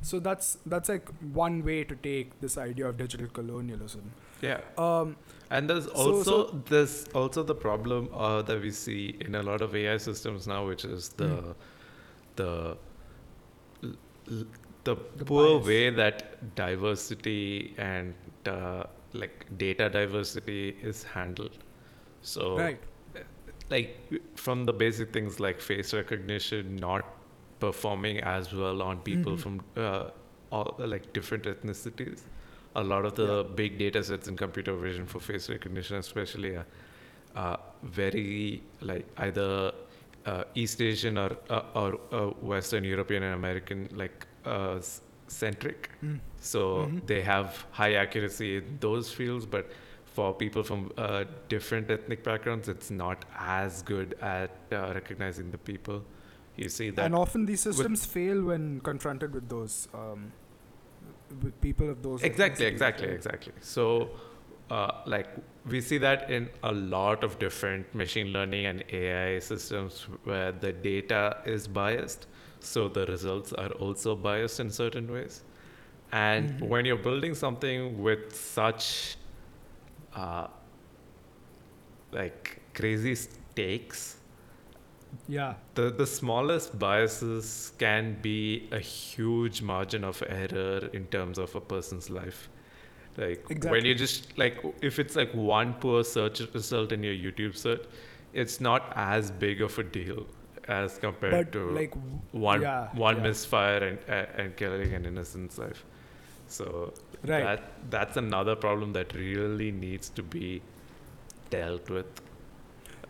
[0.01, 1.07] so that's that's like
[1.43, 4.59] one way to take this idea of digital colonialism Yeah.
[4.77, 5.15] um
[5.57, 9.61] And there's also so- there's also the problem uh, that we see in a lot
[9.65, 11.55] of AI systems now, which is the Mm.
[12.41, 12.51] the
[14.83, 15.67] the, The poor bias.
[15.67, 18.13] way that diversity and
[18.45, 18.83] uh,
[19.13, 21.57] like data diversity is handled.
[22.21, 22.79] So right
[23.69, 23.91] like
[24.35, 27.05] from the basic things like face recognition not
[27.59, 29.39] performing as well on people Mhm.
[29.43, 30.09] from uh,
[30.51, 32.23] all like different ethnicities
[32.75, 33.55] a lot of the Yeah.
[33.55, 36.65] big data sets in computer vision for face recognition especially are
[37.35, 39.71] uh, very like either
[40.25, 44.79] uh, east asian or uh, or uh, western european and american like uh,
[45.27, 46.19] centric Mm.
[46.49, 47.05] so Mhm.
[47.13, 49.69] they have high accuracy in those fields, but
[50.15, 55.57] for people from uh, different ethnic backgrounds, it's not as good at uh, recognizing the
[55.69, 56.01] people.
[56.57, 60.31] You see that and often these systems fail when confronted with those um,
[61.43, 63.53] with people of those exactly, exactly, exactly.
[63.61, 64.09] So,
[64.69, 65.27] uh, like
[65.69, 70.71] we see that in a lot of different machine learning and AI systems where the
[70.71, 72.27] data is biased,
[72.59, 75.43] so the results are also biased in certain ways.
[76.11, 76.67] And Mhm.
[76.69, 79.17] when you're building something with such
[80.15, 80.47] uh,
[82.11, 84.17] like crazy stakes,
[85.27, 91.53] yeah the the smallest biases can be a huge margin of error in terms of
[91.55, 92.49] a person's life
[93.17, 97.55] like when you just like if it's like one poor search result in your youtube
[97.55, 97.83] search
[98.33, 100.25] it's not as big of a deal
[100.67, 101.93] as compared but to like
[102.31, 103.23] one yeah, one yeah.
[103.23, 103.99] misfire and
[104.37, 105.85] and killing an innocent life
[106.47, 106.93] So
[107.29, 107.43] Right.
[107.43, 110.61] that that's another problem that really needs to be
[111.51, 112.21] dealt with.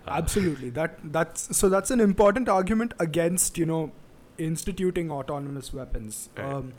[0.08, 0.70] Uh, Absolutely.
[0.70, 3.92] That that's so that's an important argument against you know
[4.38, 6.30] instituting autonomous weapons.
[6.38, 6.46] Right.
[6.46, 6.74] Um,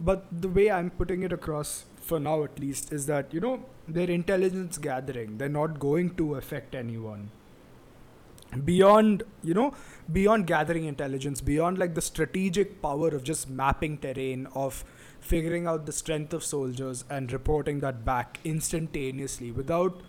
[0.00, 3.64] but the way I'm putting it across for now, at least, is that you know
[3.86, 5.38] they're intelligence gathering.
[5.38, 7.30] They're not going to affect anyone.
[8.64, 9.74] Beyond you know
[10.12, 14.84] beyond gathering intelligence, beyond like the strategic power of just mapping terrain, of
[15.20, 20.00] figuring out the strength of soldiers and reporting that back instantaneously without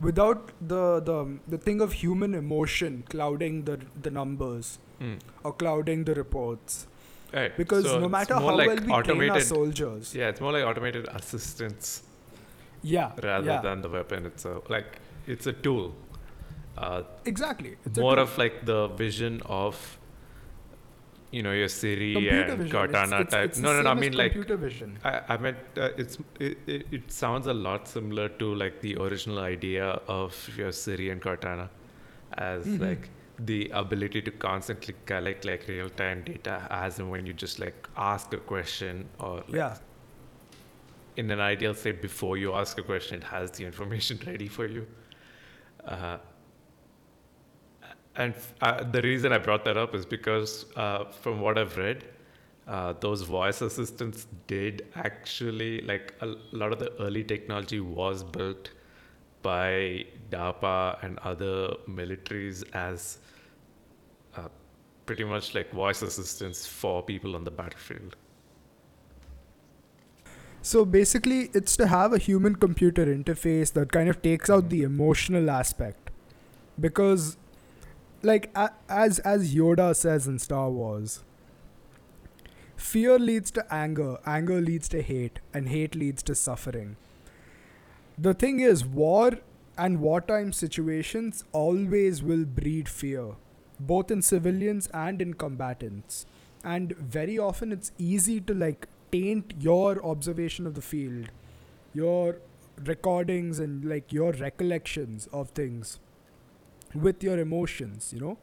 [0.00, 5.14] without the the the thing of human emotion clouding the the numbers hmm.
[5.44, 6.86] or clouding the reports
[7.32, 7.54] Right.
[7.56, 10.64] because So no matter how like well we train our soldiers Yeah, it's more like
[10.64, 12.02] automated assistance
[12.82, 14.70] yeah rather yeah, than the weapon itself.
[14.70, 15.94] Like it's a tool.
[16.76, 19.97] Uh, exactly it's more of like the vision of
[21.30, 22.76] you know your Siri computer and vision.
[22.76, 23.48] Cortana it's- type.
[23.50, 23.90] it's no, no, no.
[23.90, 27.52] I mean like computer vision I, I meant uh, it's it, it, it sounds a
[27.54, 29.86] lot similar to like the original idea
[30.20, 31.68] of your Siri and Cortana
[32.38, 32.80] as Mhm.
[32.80, 33.10] like
[33.50, 37.88] the ability to constantly collect like real time data as and when you just like
[37.96, 39.76] ask a question or like yeah
[41.16, 44.66] in an ideal state before you ask a question it has the information ready for
[44.66, 44.86] you
[45.84, 46.16] uh,
[48.18, 52.04] and uh, the reason i brought that up is because uh, from what i've read
[52.66, 58.70] uh, those voice assistants did actually like a lot of the early technology was built
[59.40, 63.18] by DARPA and other militaries as
[64.36, 64.48] uh,
[65.06, 68.16] pretty much like voice assistants for people on the battlefield.
[70.60, 74.82] so basically it's to have a human computer interface that kind of takes out the
[74.82, 76.10] emotional aspect
[76.86, 77.36] because
[78.22, 78.50] like
[78.88, 81.22] as as yoda says in star wars
[82.76, 86.96] fear leads to anger anger leads to hate and hate leads to suffering.
[88.16, 89.32] The thing is war
[89.76, 93.32] and wartime situations always will breed fear
[93.80, 96.26] both in civilians and in combatants.
[96.64, 101.30] And very often it's easy to like taint your observation of the field
[101.94, 102.36] your
[102.84, 105.98] recordings and like your recollections of things
[106.94, 108.38] with your emotions you know.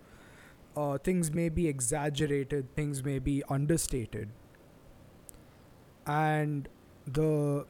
[0.78, 4.30] Uh, things may be exaggerated things may be understated.
[6.06, 6.68] And
[7.08, 7.66] the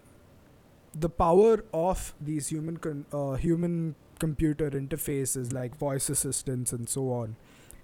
[0.93, 7.11] the power of these human con- uh, human computer interfaces like voice assistants and so
[7.11, 7.35] on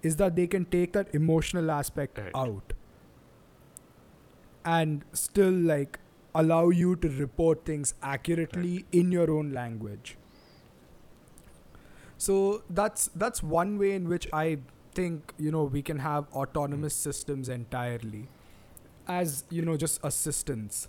[0.01, 2.31] is that they can take that emotional aspect Right.
[2.35, 2.73] out
[4.63, 5.99] and still like
[6.35, 10.15] allow you to report things accurately in your own language
[12.21, 14.57] so that's that's one way in which i
[14.97, 18.27] think you know we can have autonomous systems entirely
[19.07, 20.87] as you know just assistance.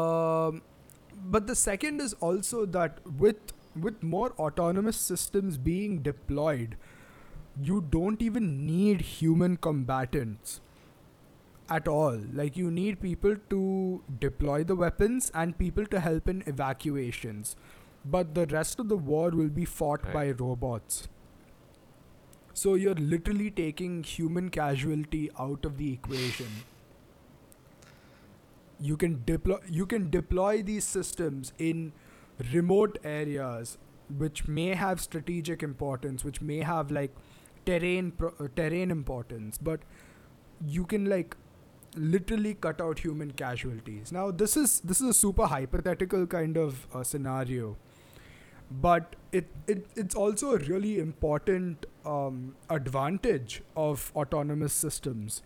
[0.00, 0.62] um,
[1.32, 3.52] but the second is also that with
[3.86, 6.76] with more autonomous systems being deployed
[7.70, 10.60] you don't even need human combatants
[11.68, 12.18] at all.
[12.32, 17.56] Like you need people to deploy the weapons and people to help in evacuations
[18.04, 20.14] but the rest of the war will be fought Right.
[20.14, 21.08] by robots.
[22.54, 26.48] So you're literally taking human casualty out of the equation.
[28.80, 31.92] You can deploy you can deploy these systems in
[32.52, 33.78] remote areas
[34.22, 37.14] which may have strategic importance which may have like
[37.64, 39.80] terrain pro- uh, terrain importance but
[40.66, 41.36] you can like
[41.94, 44.10] literally cut out human casualties.
[44.10, 47.76] Now this is this is a super hypothetical kind of uh, scenario
[48.80, 55.42] but it, it it's also a really important um, advantage of autonomous systems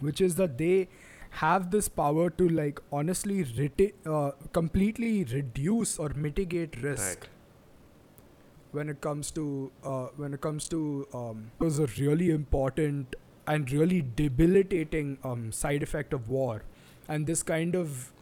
[0.00, 0.88] which is that they
[1.30, 7.28] have this power to like honestly reti- uh, completely reduce or mitigate risk Right.
[8.72, 13.16] when it comes to uh, when it comes to um, was a really important
[13.46, 16.62] and really debilitating um, side effect of war,
[17.08, 18.12] and this kind of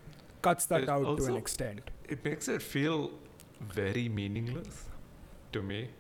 [0.43, 1.91] cuts that It out to an extent.
[2.09, 3.11] It makes it feel
[3.73, 4.85] very meaningless
[5.53, 5.91] to me.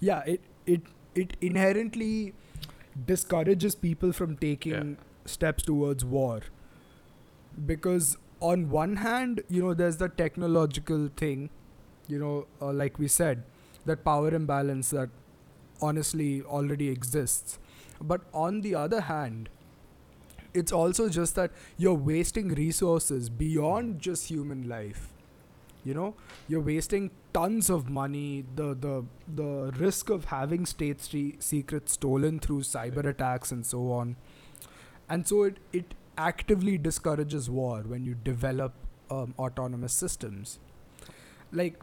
[0.00, 0.82] Yeah, it it
[1.14, 2.34] it inherently
[3.06, 6.40] discourages people from taking steps towards war.
[7.66, 11.50] Because on one hand you know there's the technological thing
[12.06, 13.42] you know uh, like we said
[13.84, 15.08] that power imbalance that
[15.82, 17.58] honestly already exists.
[18.00, 19.48] But on the other hand
[20.54, 25.12] it's also just that you're wasting resources beyond just human life
[25.84, 26.14] you know
[26.48, 29.04] you're wasting tons of money the the
[29.42, 34.16] the risk of having state stre- secrets stolen through cyber attacks and so on
[35.08, 38.72] and so it it actively discourages war when you develop
[39.10, 40.58] um, autonomous systems.
[41.52, 41.76] Like,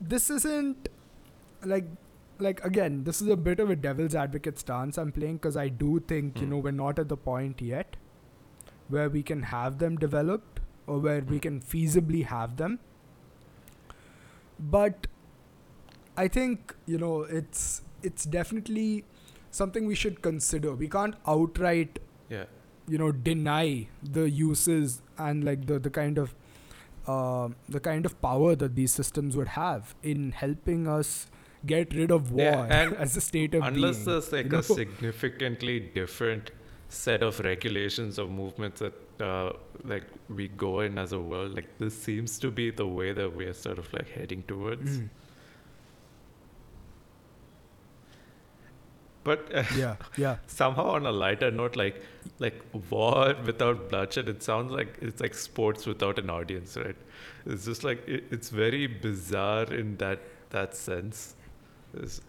[0.00, 0.88] this isn't
[1.64, 1.84] like
[2.40, 5.68] like again this is a bit of a devil's advocate stance i'm playing because i
[5.68, 6.50] do think you Mm.
[6.50, 7.96] know we're not at the point yet
[8.88, 10.58] where we can have them developed
[10.88, 11.42] or where we Mm.
[11.42, 12.78] can feasibly have them
[14.58, 15.06] but
[16.16, 19.04] i think you know it's it's definitely
[19.50, 21.98] something we should consider we can't outright
[22.30, 22.44] Yeah.
[22.88, 26.34] you know deny the uses and like the the kind of
[27.06, 31.26] uh, the kind of power that these systems would have in helping us
[31.66, 34.06] get rid of war Yeah, and as a state of Unless being.
[34.10, 36.50] there's like you a significantly different
[36.88, 39.52] set of regulations or movements that uh,
[39.84, 43.34] like we go in as a world, like this seems to be the way that
[43.34, 44.98] we're sort of like heading towards.
[44.98, 45.08] Mm.
[49.24, 52.02] But uh, yeah yeah somehow on a lighter note, like
[52.38, 52.60] like
[52.90, 56.96] war without bloodshed, it sounds like it's like sports without an audience, right?
[57.46, 60.20] It's just like it, it's very bizarre in that
[60.50, 61.34] that sense.
[61.94, 62.20] It's,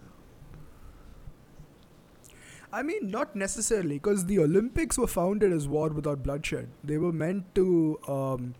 [2.76, 6.68] I mean, not necessarily, because the Olympics were founded as war without bloodshed.
[6.84, 8.54] They were meant to um,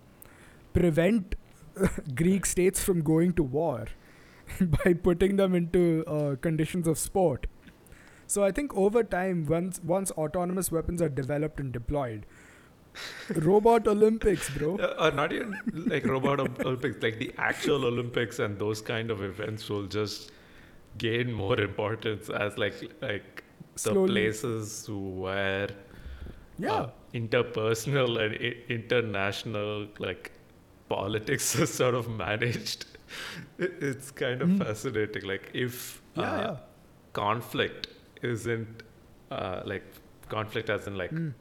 [0.73, 1.35] prevent
[2.14, 3.89] Greek states from going to war
[4.85, 7.47] by putting them into uh, conditions of sport.
[8.27, 12.25] So I think over time, once once autonomous weapons are developed and deployed,
[13.35, 14.79] robot Olympics, bro.
[14.79, 19.23] Uh, or not even like robot Olympics, like the actual Olympics and those kind of
[19.23, 20.33] events will just
[20.97, 23.45] gain more importance as like like
[23.85, 25.68] the places where
[26.59, 26.72] Yeah.
[26.72, 30.33] uh, interpersonal and I- international like
[30.89, 32.87] politics is sort of managed
[33.59, 34.59] it's kind of Mm.
[34.64, 35.24] fascinating.
[35.29, 36.57] Like if yeah, uh, yeah.
[37.12, 37.89] conflict
[38.22, 38.83] isn't
[39.31, 39.85] uh, like
[40.29, 41.33] conflict as in like Mm.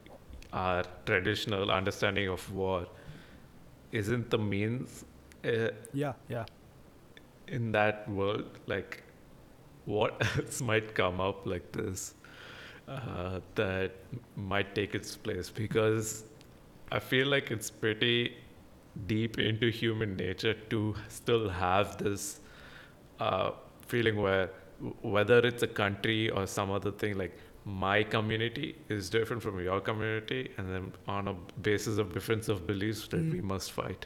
[0.54, 2.86] our traditional understanding of war
[3.92, 5.06] isn't the means
[5.44, 6.46] uh, Yeah, yeah.
[7.48, 9.04] in that world like
[9.86, 12.14] what else might come up like this
[12.88, 13.92] uh, that
[14.36, 16.24] might take its place because
[16.92, 18.36] i feel like it's pretty
[19.08, 22.40] deep into human nature to still have this
[23.20, 23.52] uh,
[23.88, 24.50] feeling where
[25.02, 29.80] whether it's a country or some other thing like my community is different from your
[29.82, 33.32] community and then on a basis of difference of beliefs that Mm.
[33.34, 34.06] we must fight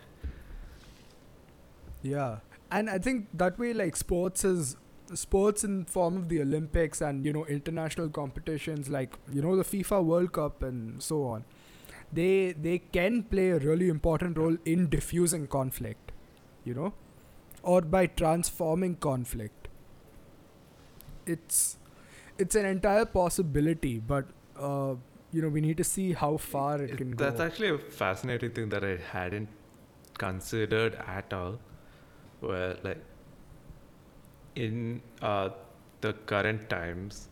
[2.01, 2.38] Yeah,
[2.71, 4.77] and I think that way, like sports is
[5.16, 9.64] sports in form of the Olympics and you know international competitions like you know the
[9.64, 11.45] FIFA World Cup and so on.
[12.12, 16.12] They they can play a really important role in diffusing conflict,
[16.64, 16.93] you know,
[17.62, 19.68] or by transforming conflict.
[21.26, 21.78] It's
[22.38, 24.26] it's an entire possibility, but
[24.60, 24.95] uh,
[25.32, 27.26] you know we need to see how far it can That's go.
[27.26, 29.49] That's actually a fascinating thing that I hadn't
[30.18, 31.60] considered at all.
[32.39, 33.03] Where like
[34.55, 35.49] in uh,
[36.01, 37.27] the current times,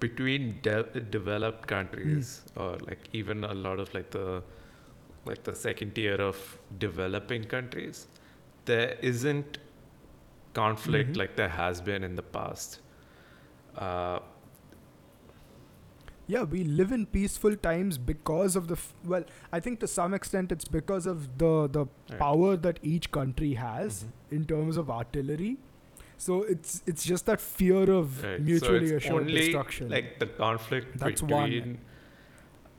[0.00, 4.42] between de- developed countries or like even a lot of like the
[5.24, 8.06] like the second tier of developing countries,
[8.64, 9.58] there isn't
[10.54, 11.16] conflict Mhm.
[11.16, 12.80] like there has been in the past.
[13.76, 14.18] Uh,
[16.28, 19.24] Yeah, we live in peaceful times because of the f- well.
[19.52, 22.18] I think to some extent it's because of the the Right.
[22.20, 24.36] power that each country has Mhm.
[24.36, 25.50] in terms of artillery.
[26.22, 28.38] So it's it's just that fear of Right.
[28.38, 29.88] So mutually it's assured only destruction.
[29.88, 31.50] Like the conflict That's one.
[31.50, 31.78] between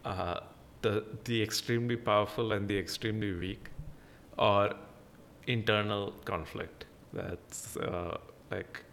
[0.05, 0.39] uh,
[0.81, 3.69] the the extremely powerful and the extremely weak,
[4.37, 4.71] or
[5.45, 6.85] internal conflict.
[7.11, 8.17] That's uh,
[8.49, 8.85] like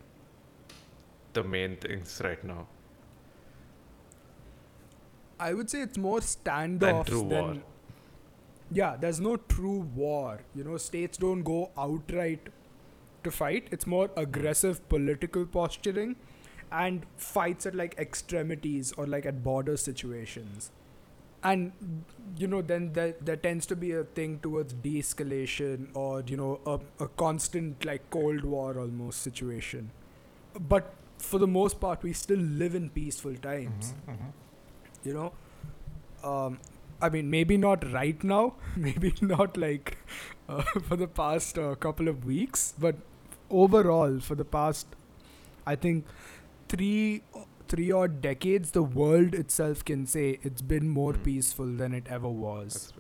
[1.32, 2.66] the main things right now.
[5.38, 7.62] I would say it's more standoffs true than war.
[8.70, 8.96] yeah.
[8.96, 10.40] There's no true war.
[10.55, 12.48] You know, states don't go outright
[13.25, 13.68] to fight.
[13.71, 16.16] It's more aggressive political posturing
[16.73, 20.71] and fights at like extremities or like at border situations.
[21.43, 21.73] And
[22.37, 26.61] you know, then there, there tends to be a thing towards de-escalation or you know
[26.66, 29.91] a, a constant like cold war almost situation.
[30.59, 33.95] But for the most part, we still live in peaceful times
[35.05, 35.33] you know
[36.31, 36.59] um
[37.03, 39.97] i mean maybe not right now maybe not like
[40.51, 42.96] uh, for the past uh, couple of weeks but
[43.51, 44.96] overall for the past
[45.66, 46.05] i think
[46.68, 47.22] 3
[47.68, 51.22] 3 odd decades the world itself can say it's been more Hmm.
[51.28, 52.92] peaceful than it ever was.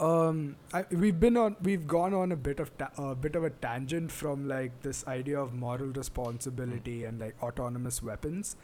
[0.00, 3.44] Um I, we've been on we've gone on a bit of ta- a bit of
[3.44, 8.56] a tangent from like this idea of moral responsibility and like autonomous weapons.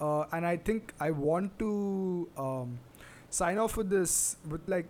[0.00, 2.78] Uh, and I think I want to um,
[3.28, 4.88] sign off with this with like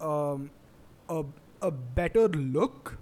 [0.00, 0.50] um,
[1.08, 1.24] a
[1.62, 2.96] a better look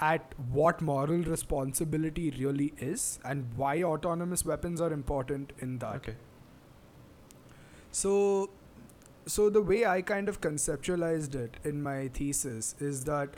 [0.00, 5.96] at what moral responsibility really is and why autonomous weapons are important in that.
[5.96, 6.16] Okay.
[7.92, 8.50] So,
[9.26, 13.30] so the way I kind of conceptualized it in my thesis is that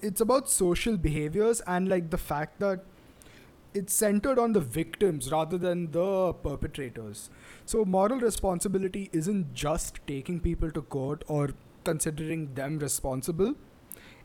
[0.00, 2.84] it's about social behaviors and like the fact that
[3.74, 7.30] it's centered on the victims rather than the perpetrators.
[7.64, 11.50] So, moral responsibility isn't just taking people to court or
[11.84, 13.54] considering them responsible.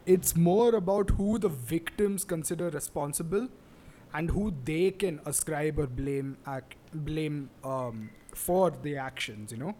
[0.06, 3.50] It's more about who the victims consider responsible
[4.14, 9.76] and who they can ascribe or blame act, blame um, for the actions, you know.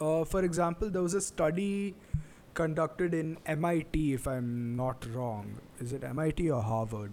[0.00, 1.94] Uh, for example, there was a study
[2.54, 5.60] conducted in MIT, if I'm not wrong.
[5.80, 7.12] Is it MIT or Harvard?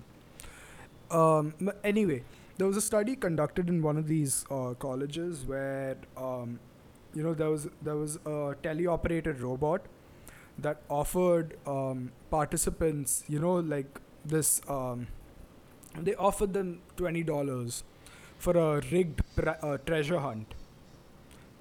[1.12, 2.24] Um, anyway,
[2.58, 6.60] there was a study conducted in one of these uh, colleges where, um,
[7.14, 9.82] you know, there was there was a teleoperated robot
[10.58, 14.62] that offered um, participants, you know, like this.
[14.68, 15.08] Um,
[16.00, 17.84] they offered them twenty dollars
[18.38, 20.54] for a rigged pre- uh, treasure hunt.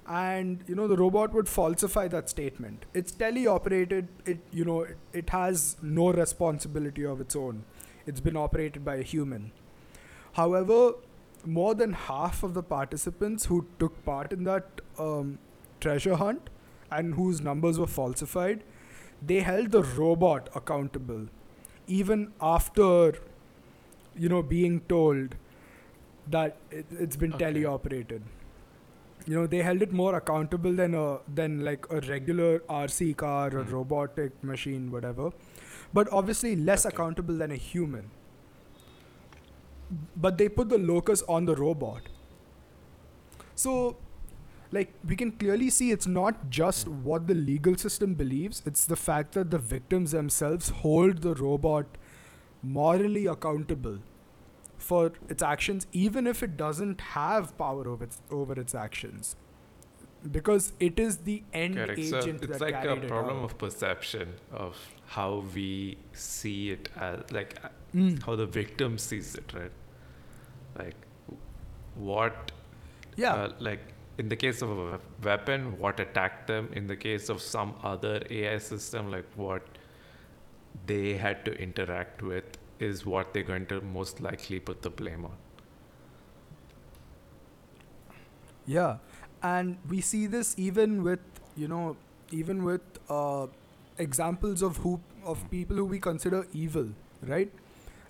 [0.05, 2.85] And you know the robot would falsify that statement.
[2.93, 7.63] It's teleoperated it you know it, it has no responsibility of its own.
[8.05, 9.51] It's been operated by a human.
[10.33, 10.93] However
[11.45, 15.37] more than half of the participants who took part in that um,
[15.79, 16.49] treasure hunt
[16.91, 18.63] and whose numbers were falsified
[19.25, 21.25] they held the robot accountable
[21.87, 23.13] even after
[24.15, 25.35] you know being told
[26.29, 27.45] that it, it's been Okay.
[27.45, 28.21] teleoperated
[29.25, 33.47] you know they held it more accountable than a than like a regular rc car
[33.47, 33.71] or Mm.
[33.71, 35.29] robotic machine whatever
[35.93, 36.93] but obviously less Okay.
[36.95, 38.09] accountable than a human
[40.15, 42.01] but they put the locus on the robot
[43.55, 43.95] so
[44.71, 48.95] like we can clearly see it's not just what the legal system believes it's the
[48.95, 51.85] fact that the victims themselves hold the robot
[52.63, 53.99] morally accountable
[54.77, 59.35] for its actions even if it doesn't have power over its over its actions
[60.31, 62.03] because it is the end Correct.
[62.05, 64.77] So agent it's that like a problem of perception of
[65.07, 67.57] how we see it as like
[67.93, 68.23] Mm.
[68.25, 69.71] how the victim sees it, right?
[70.77, 70.95] Like
[71.95, 72.51] what
[73.15, 73.79] yeah uh, like
[74.17, 76.69] in the case of a weapon, what attacked them.
[76.73, 79.63] In the case of some other AI system, like what
[80.85, 85.25] they had to interact with is what they're going to most likely put the blame
[85.25, 85.37] on.
[88.65, 88.97] Yeah,
[89.41, 91.19] and we see this even with
[91.55, 91.97] you know
[92.31, 93.47] even with uh,
[93.97, 96.89] examples of who of people who we consider evil,
[97.21, 97.51] right?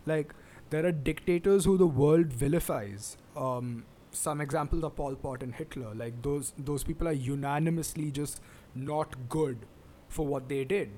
[0.05, 0.33] Like
[0.73, 3.17] there are dictators who the world vilifies.
[3.35, 5.93] Um, some examples are Pol Pot and Hitler.
[5.93, 8.41] Like those those people are unanimously just
[8.75, 9.65] not good
[10.07, 10.91] for what they did.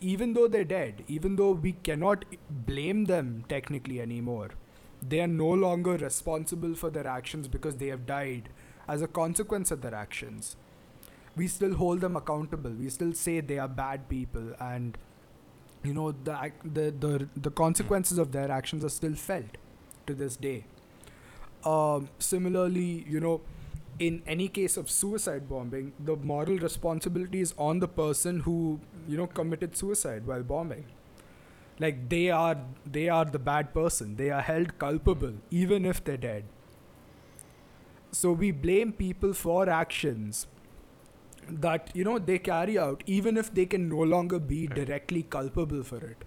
[0.00, 4.50] Even though they're dead, even though we cannot blame them technically anymore,
[5.00, 8.48] they are no longer responsible for their actions because they have died
[8.88, 10.56] as a consequence of their actions.
[11.36, 12.70] We still hold them accountable.
[12.70, 14.98] We still say they are bad people, and
[15.84, 19.56] you know the the the, the consequences of their actions are still felt
[20.06, 20.64] to this day.
[21.64, 23.40] Um, similarly, you know,
[23.98, 29.16] in any case of suicide bombing, the moral responsibility is on the person who you
[29.16, 30.84] know committed suicide while bombing.
[31.78, 32.56] Like they are
[32.86, 34.16] they are the bad person.
[34.16, 36.44] They are held culpable even if they're dead.
[38.10, 40.46] So we blame people for actions
[41.48, 45.82] that you know they carry out even if they can no longer be directly culpable
[45.82, 46.24] for it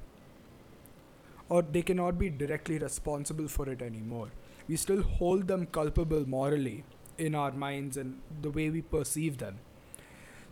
[1.50, 4.30] or they cannot be directly responsible for it anymore
[4.68, 6.84] we still hold them culpable morally
[7.18, 9.60] in our minds and the way we perceive them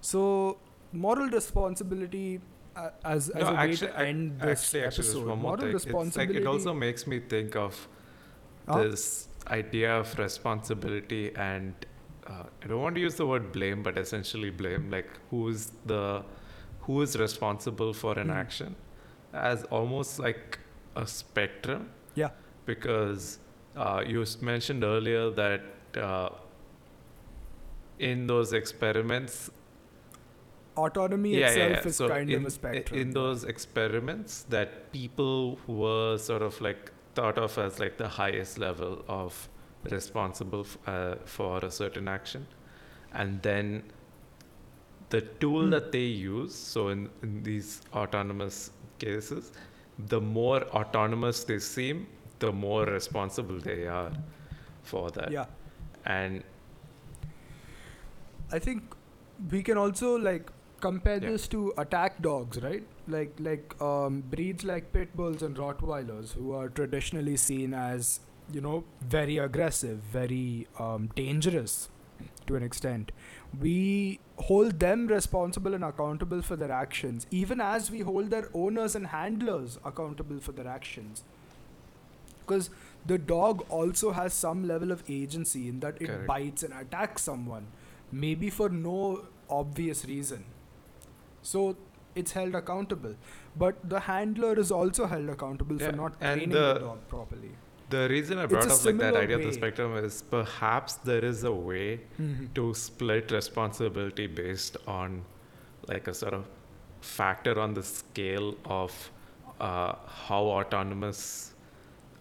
[0.01, 0.59] so
[0.91, 2.41] moral responsibility
[2.75, 5.95] uh, as, as no, a way to end this actually, actually, episode moral thing.
[5.99, 7.87] It's like responsibility it also makes me think of
[8.67, 8.83] Huh?
[8.83, 11.73] this idea of responsibility and
[12.27, 16.23] uh, I don't want to use the word blame, but essentially blame, like who's the
[16.81, 18.35] who is responsible for an Mm.
[18.35, 18.75] action,
[19.33, 20.59] as almost like
[20.95, 21.89] a spectrum.
[22.15, 22.29] Yeah.
[22.65, 23.39] Because
[23.75, 25.61] uh, you mentioned earlier that
[25.97, 26.29] uh,
[27.99, 29.49] in those experiments,
[30.75, 31.87] autonomy yeah, itself yeah, yeah.
[31.87, 36.59] is So kind in, of a spectrum In those experiments, that people were sort of
[36.61, 39.47] like thought of as like the highest level of
[39.91, 42.47] responsible f- uh, for a certain action,
[43.13, 43.83] and then
[45.09, 46.53] the tool that they use.
[46.55, 49.51] So in, in these autonomous cases,
[50.07, 52.07] the more autonomous they seem,
[52.39, 54.11] the more responsible they are
[54.83, 55.31] for that.
[55.31, 55.45] yeah
[56.05, 56.43] and
[58.51, 58.95] I think
[59.51, 61.29] we can also like compare Yeah.
[61.31, 62.83] this to attack dogs, right?
[63.07, 68.19] Like like um, breeds like pit bulls and Rottweilers, who are traditionally seen as
[68.51, 71.89] you know very aggressive, very um, dangerous
[72.47, 73.11] to an extent.
[73.59, 78.95] We hold them responsible and accountable for their actions, even as we hold their owners
[78.95, 81.23] and handlers accountable for their actions.
[82.41, 82.69] Because
[83.05, 86.27] the dog also has some level of agency in that it Correct.
[86.27, 87.67] bites and attacks someone,
[88.11, 90.43] maybe for no obvious reason.
[91.41, 91.77] So
[92.15, 93.15] it's held accountable.
[93.55, 97.07] But the handler is also held accountable Yeah, for not and training the, the- dog
[97.07, 97.51] properly.
[97.93, 101.43] The reason I brought up like that idea of the spectrum is perhaps there is
[101.43, 101.87] a way
[102.55, 105.23] to split responsibility based on
[105.87, 106.45] like a sort of
[107.01, 108.91] factor on the scale of
[109.59, 109.93] uh,
[110.25, 111.53] how autonomous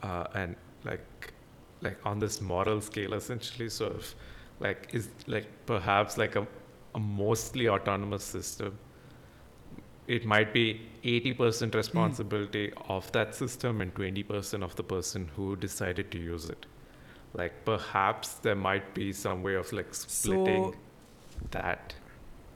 [0.03, 1.33] uh, and like
[1.81, 3.69] like on this moral scale essentially.
[3.69, 4.15] So if
[4.61, 6.47] like is like perhaps like a,
[6.95, 8.79] a mostly autonomous system
[10.17, 10.65] it might be
[11.05, 16.67] 80% responsibility of that system and 20% of the person who decided to use it.
[17.33, 20.75] Like perhaps there might be some way of like splitting So-
[21.53, 21.95] that.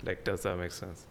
[0.04, 1.06] Like does that make sense?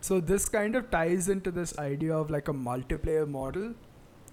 [0.00, 3.74] So this kind of ties into this idea of like a multiplayer model,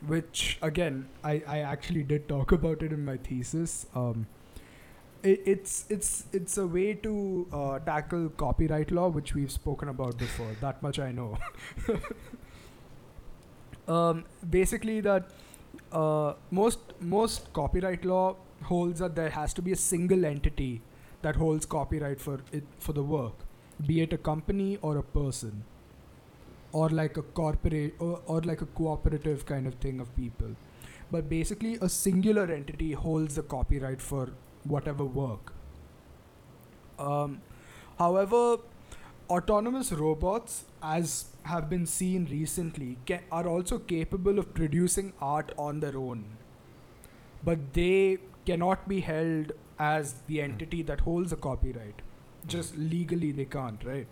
[0.06, 3.86] which again I, I actually did talk about it in my thesis.
[3.96, 4.28] Um,
[5.24, 10.18] it, it's it's it's a way to uh, tackle copyright law, which we've spoken about
[10.18, 10.56] before.
[10.62, 11.38] that much I know.
[13.88, 15.30] um, basically, that
[15.92, 20.82] uh, most most copyright law holds that there has to be a single entity
[21.22, 23.46] that holds copyright for it for the work
[23.88, 25.64] be it a company or a person
[26.72, 30.56] or like a corporate or, or like a cooperative kind of thing of people
[31.12, 34.30] but basically a singular entity holds the copyright for
[34.64, 35.54] whatever work.
[36.98, 37.42] Um,
[37.98, 38.58] however
[39.30, 45.80] autonomous robots as have been seen recently ca- are also capable of producing art on
[45.80, 46.26] their own.
[47.44, 52.02] But they cannot be held as the entity that holds the copyright.
[52.48, 54.08] Just legally they can't right?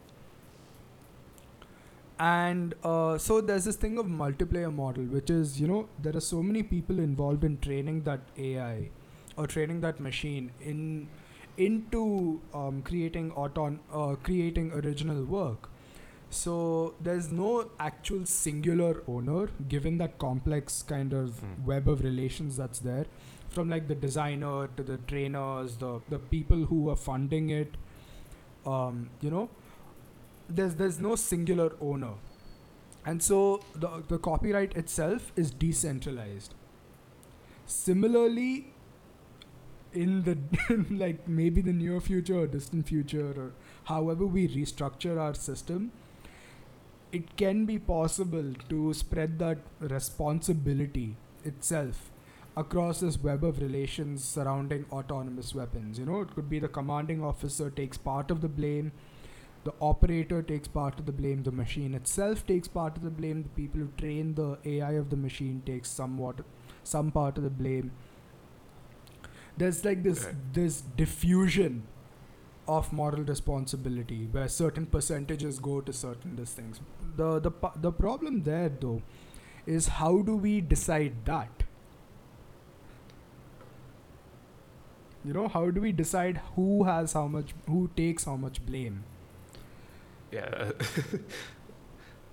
[2.20, 6.26] And uh, so there's this thing of multiplayer model which is you know there are
[6.28, 8.90] so many people involved in training that ai
[9.38, 11.08] or training that machine in
[11.58, 15.70] into um, creating auton uh, creating original work.
[16.30, 21.66] So there's no actual singular owner given that complex kind of Mm.
[21.66, 23.06] web of relations that's there.
[23.50, 27.78] From like the designer to the trainers the the people who are funding it
[28.66, 29.50] um, you know
[30.50, 32.14] there's there's no singular owner.
[33.06, 33.40] And so
[33.76, 36.54] the the copyright itself is decentralized.
[37.66, 38.74] Similarly
[39.94, 40.38] in the
[40.90, 43.52] like maybe the near future or distant future or
[43.86, 45.92] however we restructure our system
[47.12, 51.16] it can be possible to spread that responsibility
[51.46, 52.10] itself
[52.58, 56.00] across this web of relations surrounding autonomous weapons.
[56.00, 58.92] You know, it could be the commanding officer takes part of the blame,
[59.64, 63.44] the operator takes part of the blame, the machine itself takes part of the blame,
[63.44, 66.42] the people who train the AI of the machine takes somewhat
[66.84, 67.92] some part of the blame.
[69.58, 70.36] There's like this Right.
[70.54, 71.84] this diffusion
[72.68, 76.82] of moral responsibility where certain percentages go to certain these things.
[77.16, 77.52] The the
[77.88, 79.02] the problem there though
[79.66, 81.64] is how do we decide that?
[85.26, 89.04] You know, how do we decide who has how much, who takes how much blame?
[90.32, 90.72] yeah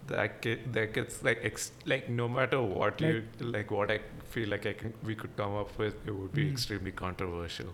[0.09, 3.99] that get, that gets like ex- like no matter what you like what i
[4.35, 6.53] feel like i can we could come up with it would be Mm.
[6.53, 7.73] extremely controversial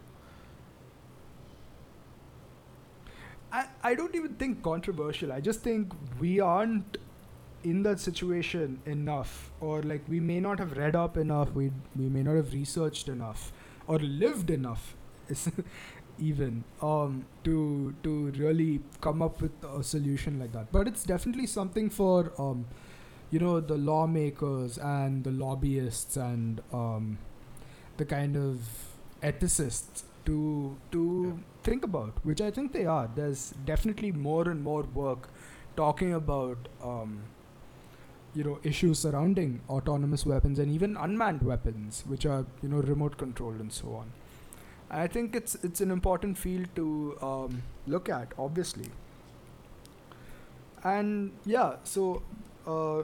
[3.52, 5.32] I, I don't even think controversial.
[5.32, 6.98] I just think we aren't
[7.64, 12.08] in that situation enough, or like we may not have read up enough, we, we
[12.08, 13.52] may not have researched enough,
[13.86, 14.94] or lived enough,
[16.20, 20.72] even um, to to really come up with a solution like that.
[20.72, 22.66] But it's definitely something for um,
[23.30, 27.18] you know the lawmakers and the lobbyists and um,
[27.96, 28.58] the kind of
[29.22, 33.08] ethicists to to think about, which I think they are.
[33.14, 35.28] There's definitely more and more work
[35.76, 37.22] talking about um,
[38.34, 43.16] you know issues surrounding autonomous weapons and even unmanned weapons, which are you know remote
[43.18, 44.12] controlled and so on.
[44.90, 48.90] I think it's it's an important field to um, look at, obviously.
[50.82, 52.22] And yeah, so
[52.66, 53.02] uh,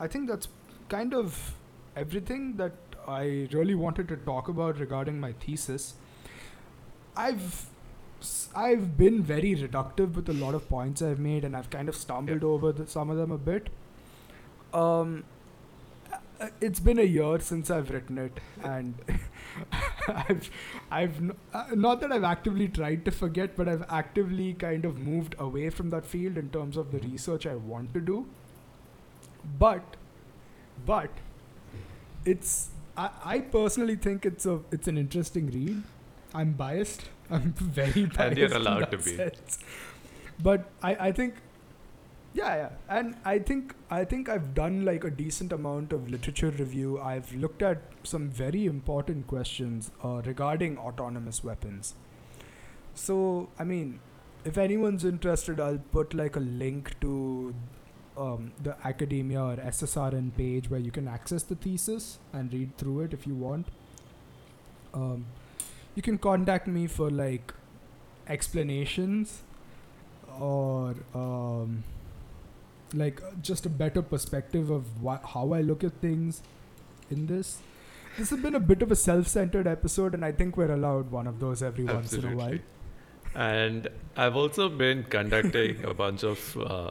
[0.00, 0.48] I think that's
[0.88, 1.54] kind of
[1.96, 2.72] everything that
[3.06, 5.94] I really wanted to talk about regarding my thesis.
[7.16, 7.66] I've
[8.54, 11.96] I've been very reductive with a lot of points I've made, and I've kind of
[11.96, 13.68] stumbled over the, some of them a bit.
[14.72, 15.24] Um,
[16.60, 18.94] it's been a year since I've written it, and
[20.08, 20.50] I've
[20.90, 25.34] I've uh, not that I've actively tried to forget, but I've actively kind of moved
[25.38, 28.26] away from that field in terms of the research I want to do.
[29.58, 29.96] But,
[30.86, 31.10] but,
[32.24, 35.82] it's I, I personally think it's a it's an interesting read.
[36.34, 37.08] I'm biased.
[37.30, 38.20] I'm very biased.
[38.20, 39.16] And you're allowed to be.
[39.16, 39.58] sense.
[40.42, 41.34] But I, I think
[42.34, 42.68] yeah, yeah.
[42.88, 47.00] And I think I think I've done like a decent amount of literature review.
[47.00, 51.94] I've looked at some very important questions uh, regarding autonomous weapons.
[52.94, 54.00] So, I mean,
[54.44, 57.54] if anyone's interested, I'll put like a link to
[58.16, 63.00] um, the academia or SSRN page where you can access the thesis and read through
[63.02, 63.68] it if you want.
[64.94, 65.26] Um,
[65.94, 67.52] you can contact me for like
[68.28, 69.42] explanations
[70.40, 71.84] or um,
[72.94, 74.86] like just a better perspective of
[75.34, 76.42] how I look at things
[77.10, 77.58] in this.
[78.18, 81.26] This has been a bit of a self-centered episode, and I think we're allowed one
[81.26, 82.40] of those every once in a while.
[82.40, 82.62] Absolutely.
[83.34, 86.90] And I've also been conducting a bunch of uh,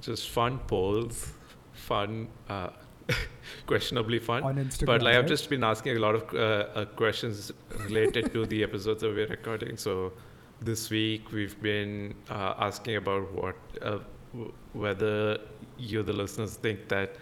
[0.00, 1.32] just fun polls,
[1.72, 2.68] fun, uh,
[3.66, 4.44] questionably fun.
[4.44, 4.86] on Instagram.
[4.86, 6.38] But like I've just been asking a lot of uh,
[6.78, 9.76] uh, questions related to the episodes that we're recording.
[9.76, 10.12] So
[10.60, 13.98] this week we've been uh, asking about what uh,
[14.34, 15.38] w- whether
[15.78, 17.16] you, the listeners, think that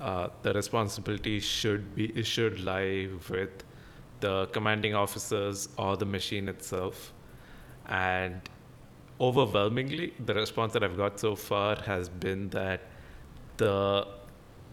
[0.00, 3.64] uh, the responsibility should be should lie with
[4.20, 7.12] the commanding officers or the machine itself.
[7.86, 8.42] And
[9.20, 12.82] overwhelmingly, the response that I've got so far has been that
[13.58, 14.06] the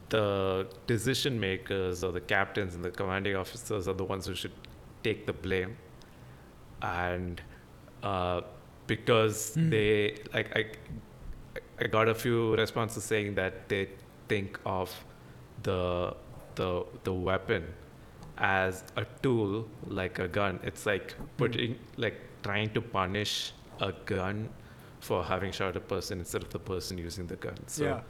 [0.09, 4.53] the decision makers or the captains and the commanding officers are the ones who should
[5.03, 5.77] take the blame
[6.81, 7.41] and
[8.03, 8.41] uh,
[8.87, 9.69] because Hmm.
[9.69, 10.65] they like I,
[11.79, 13.89] I got a few responses saying that they
[14.27, 14.91] think of
[15.63, 16.15] the
[16.55, 17.65] the the weapon
[18.37, 20.59] as a tool like a gun.
[20.63, 24.49] It's like putting like trying to punish a gun
[24.99, 27.57] for having shot a person instead of the person using the gun.
[27.67, 28.01] So yeah.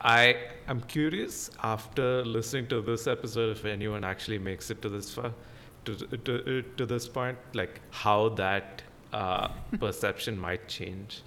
[0.00, 0.36] I
[0.68, 5.32] am curious after listening to this episode if anyone actually makes it to this far,
[5.84, 8.82] to to to this point, like how that
[9.12, 9.48] uh,
[9.80, 11.22] perception might change,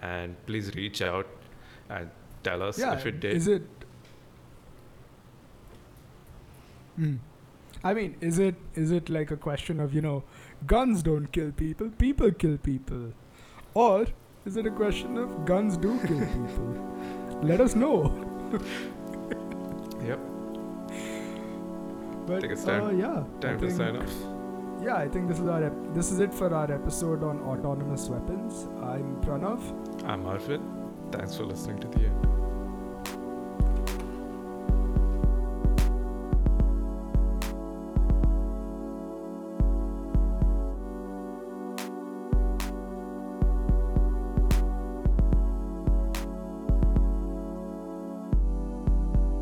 [0.00, 1.26] and please reach out
[1.88, 2.10] and
[2.42, 2.94] tell us yeah.
[2.94, 3.36] if it did.
[3.36, 3.62] Is it?
[6.96, 7.16] Hmm.
[7.82, 10.22] I mean, is it is it like a question of you know,
[10.66, 13.12] guns don't kill people, people kill people,
[13.74, 14.06] or
[14.44, 17.38] is it a question of guns do kill people?
[17.42, 18.02] Let us know.
[20.04, 20.18] Yep,
[22.26, 24.14] But Think it's time- uh, yeah, I time to think- sign off.
[24.82, 28.08] Yeah, I think this is our ep- this is it for our episode on autonomous
[28.08, 28.66] weapons.
[28.82, 29.60] I'm Pranav.
[30.08, 30.62] I'm Arvin.
[31.12, 32.39] Thanks for listening to the end.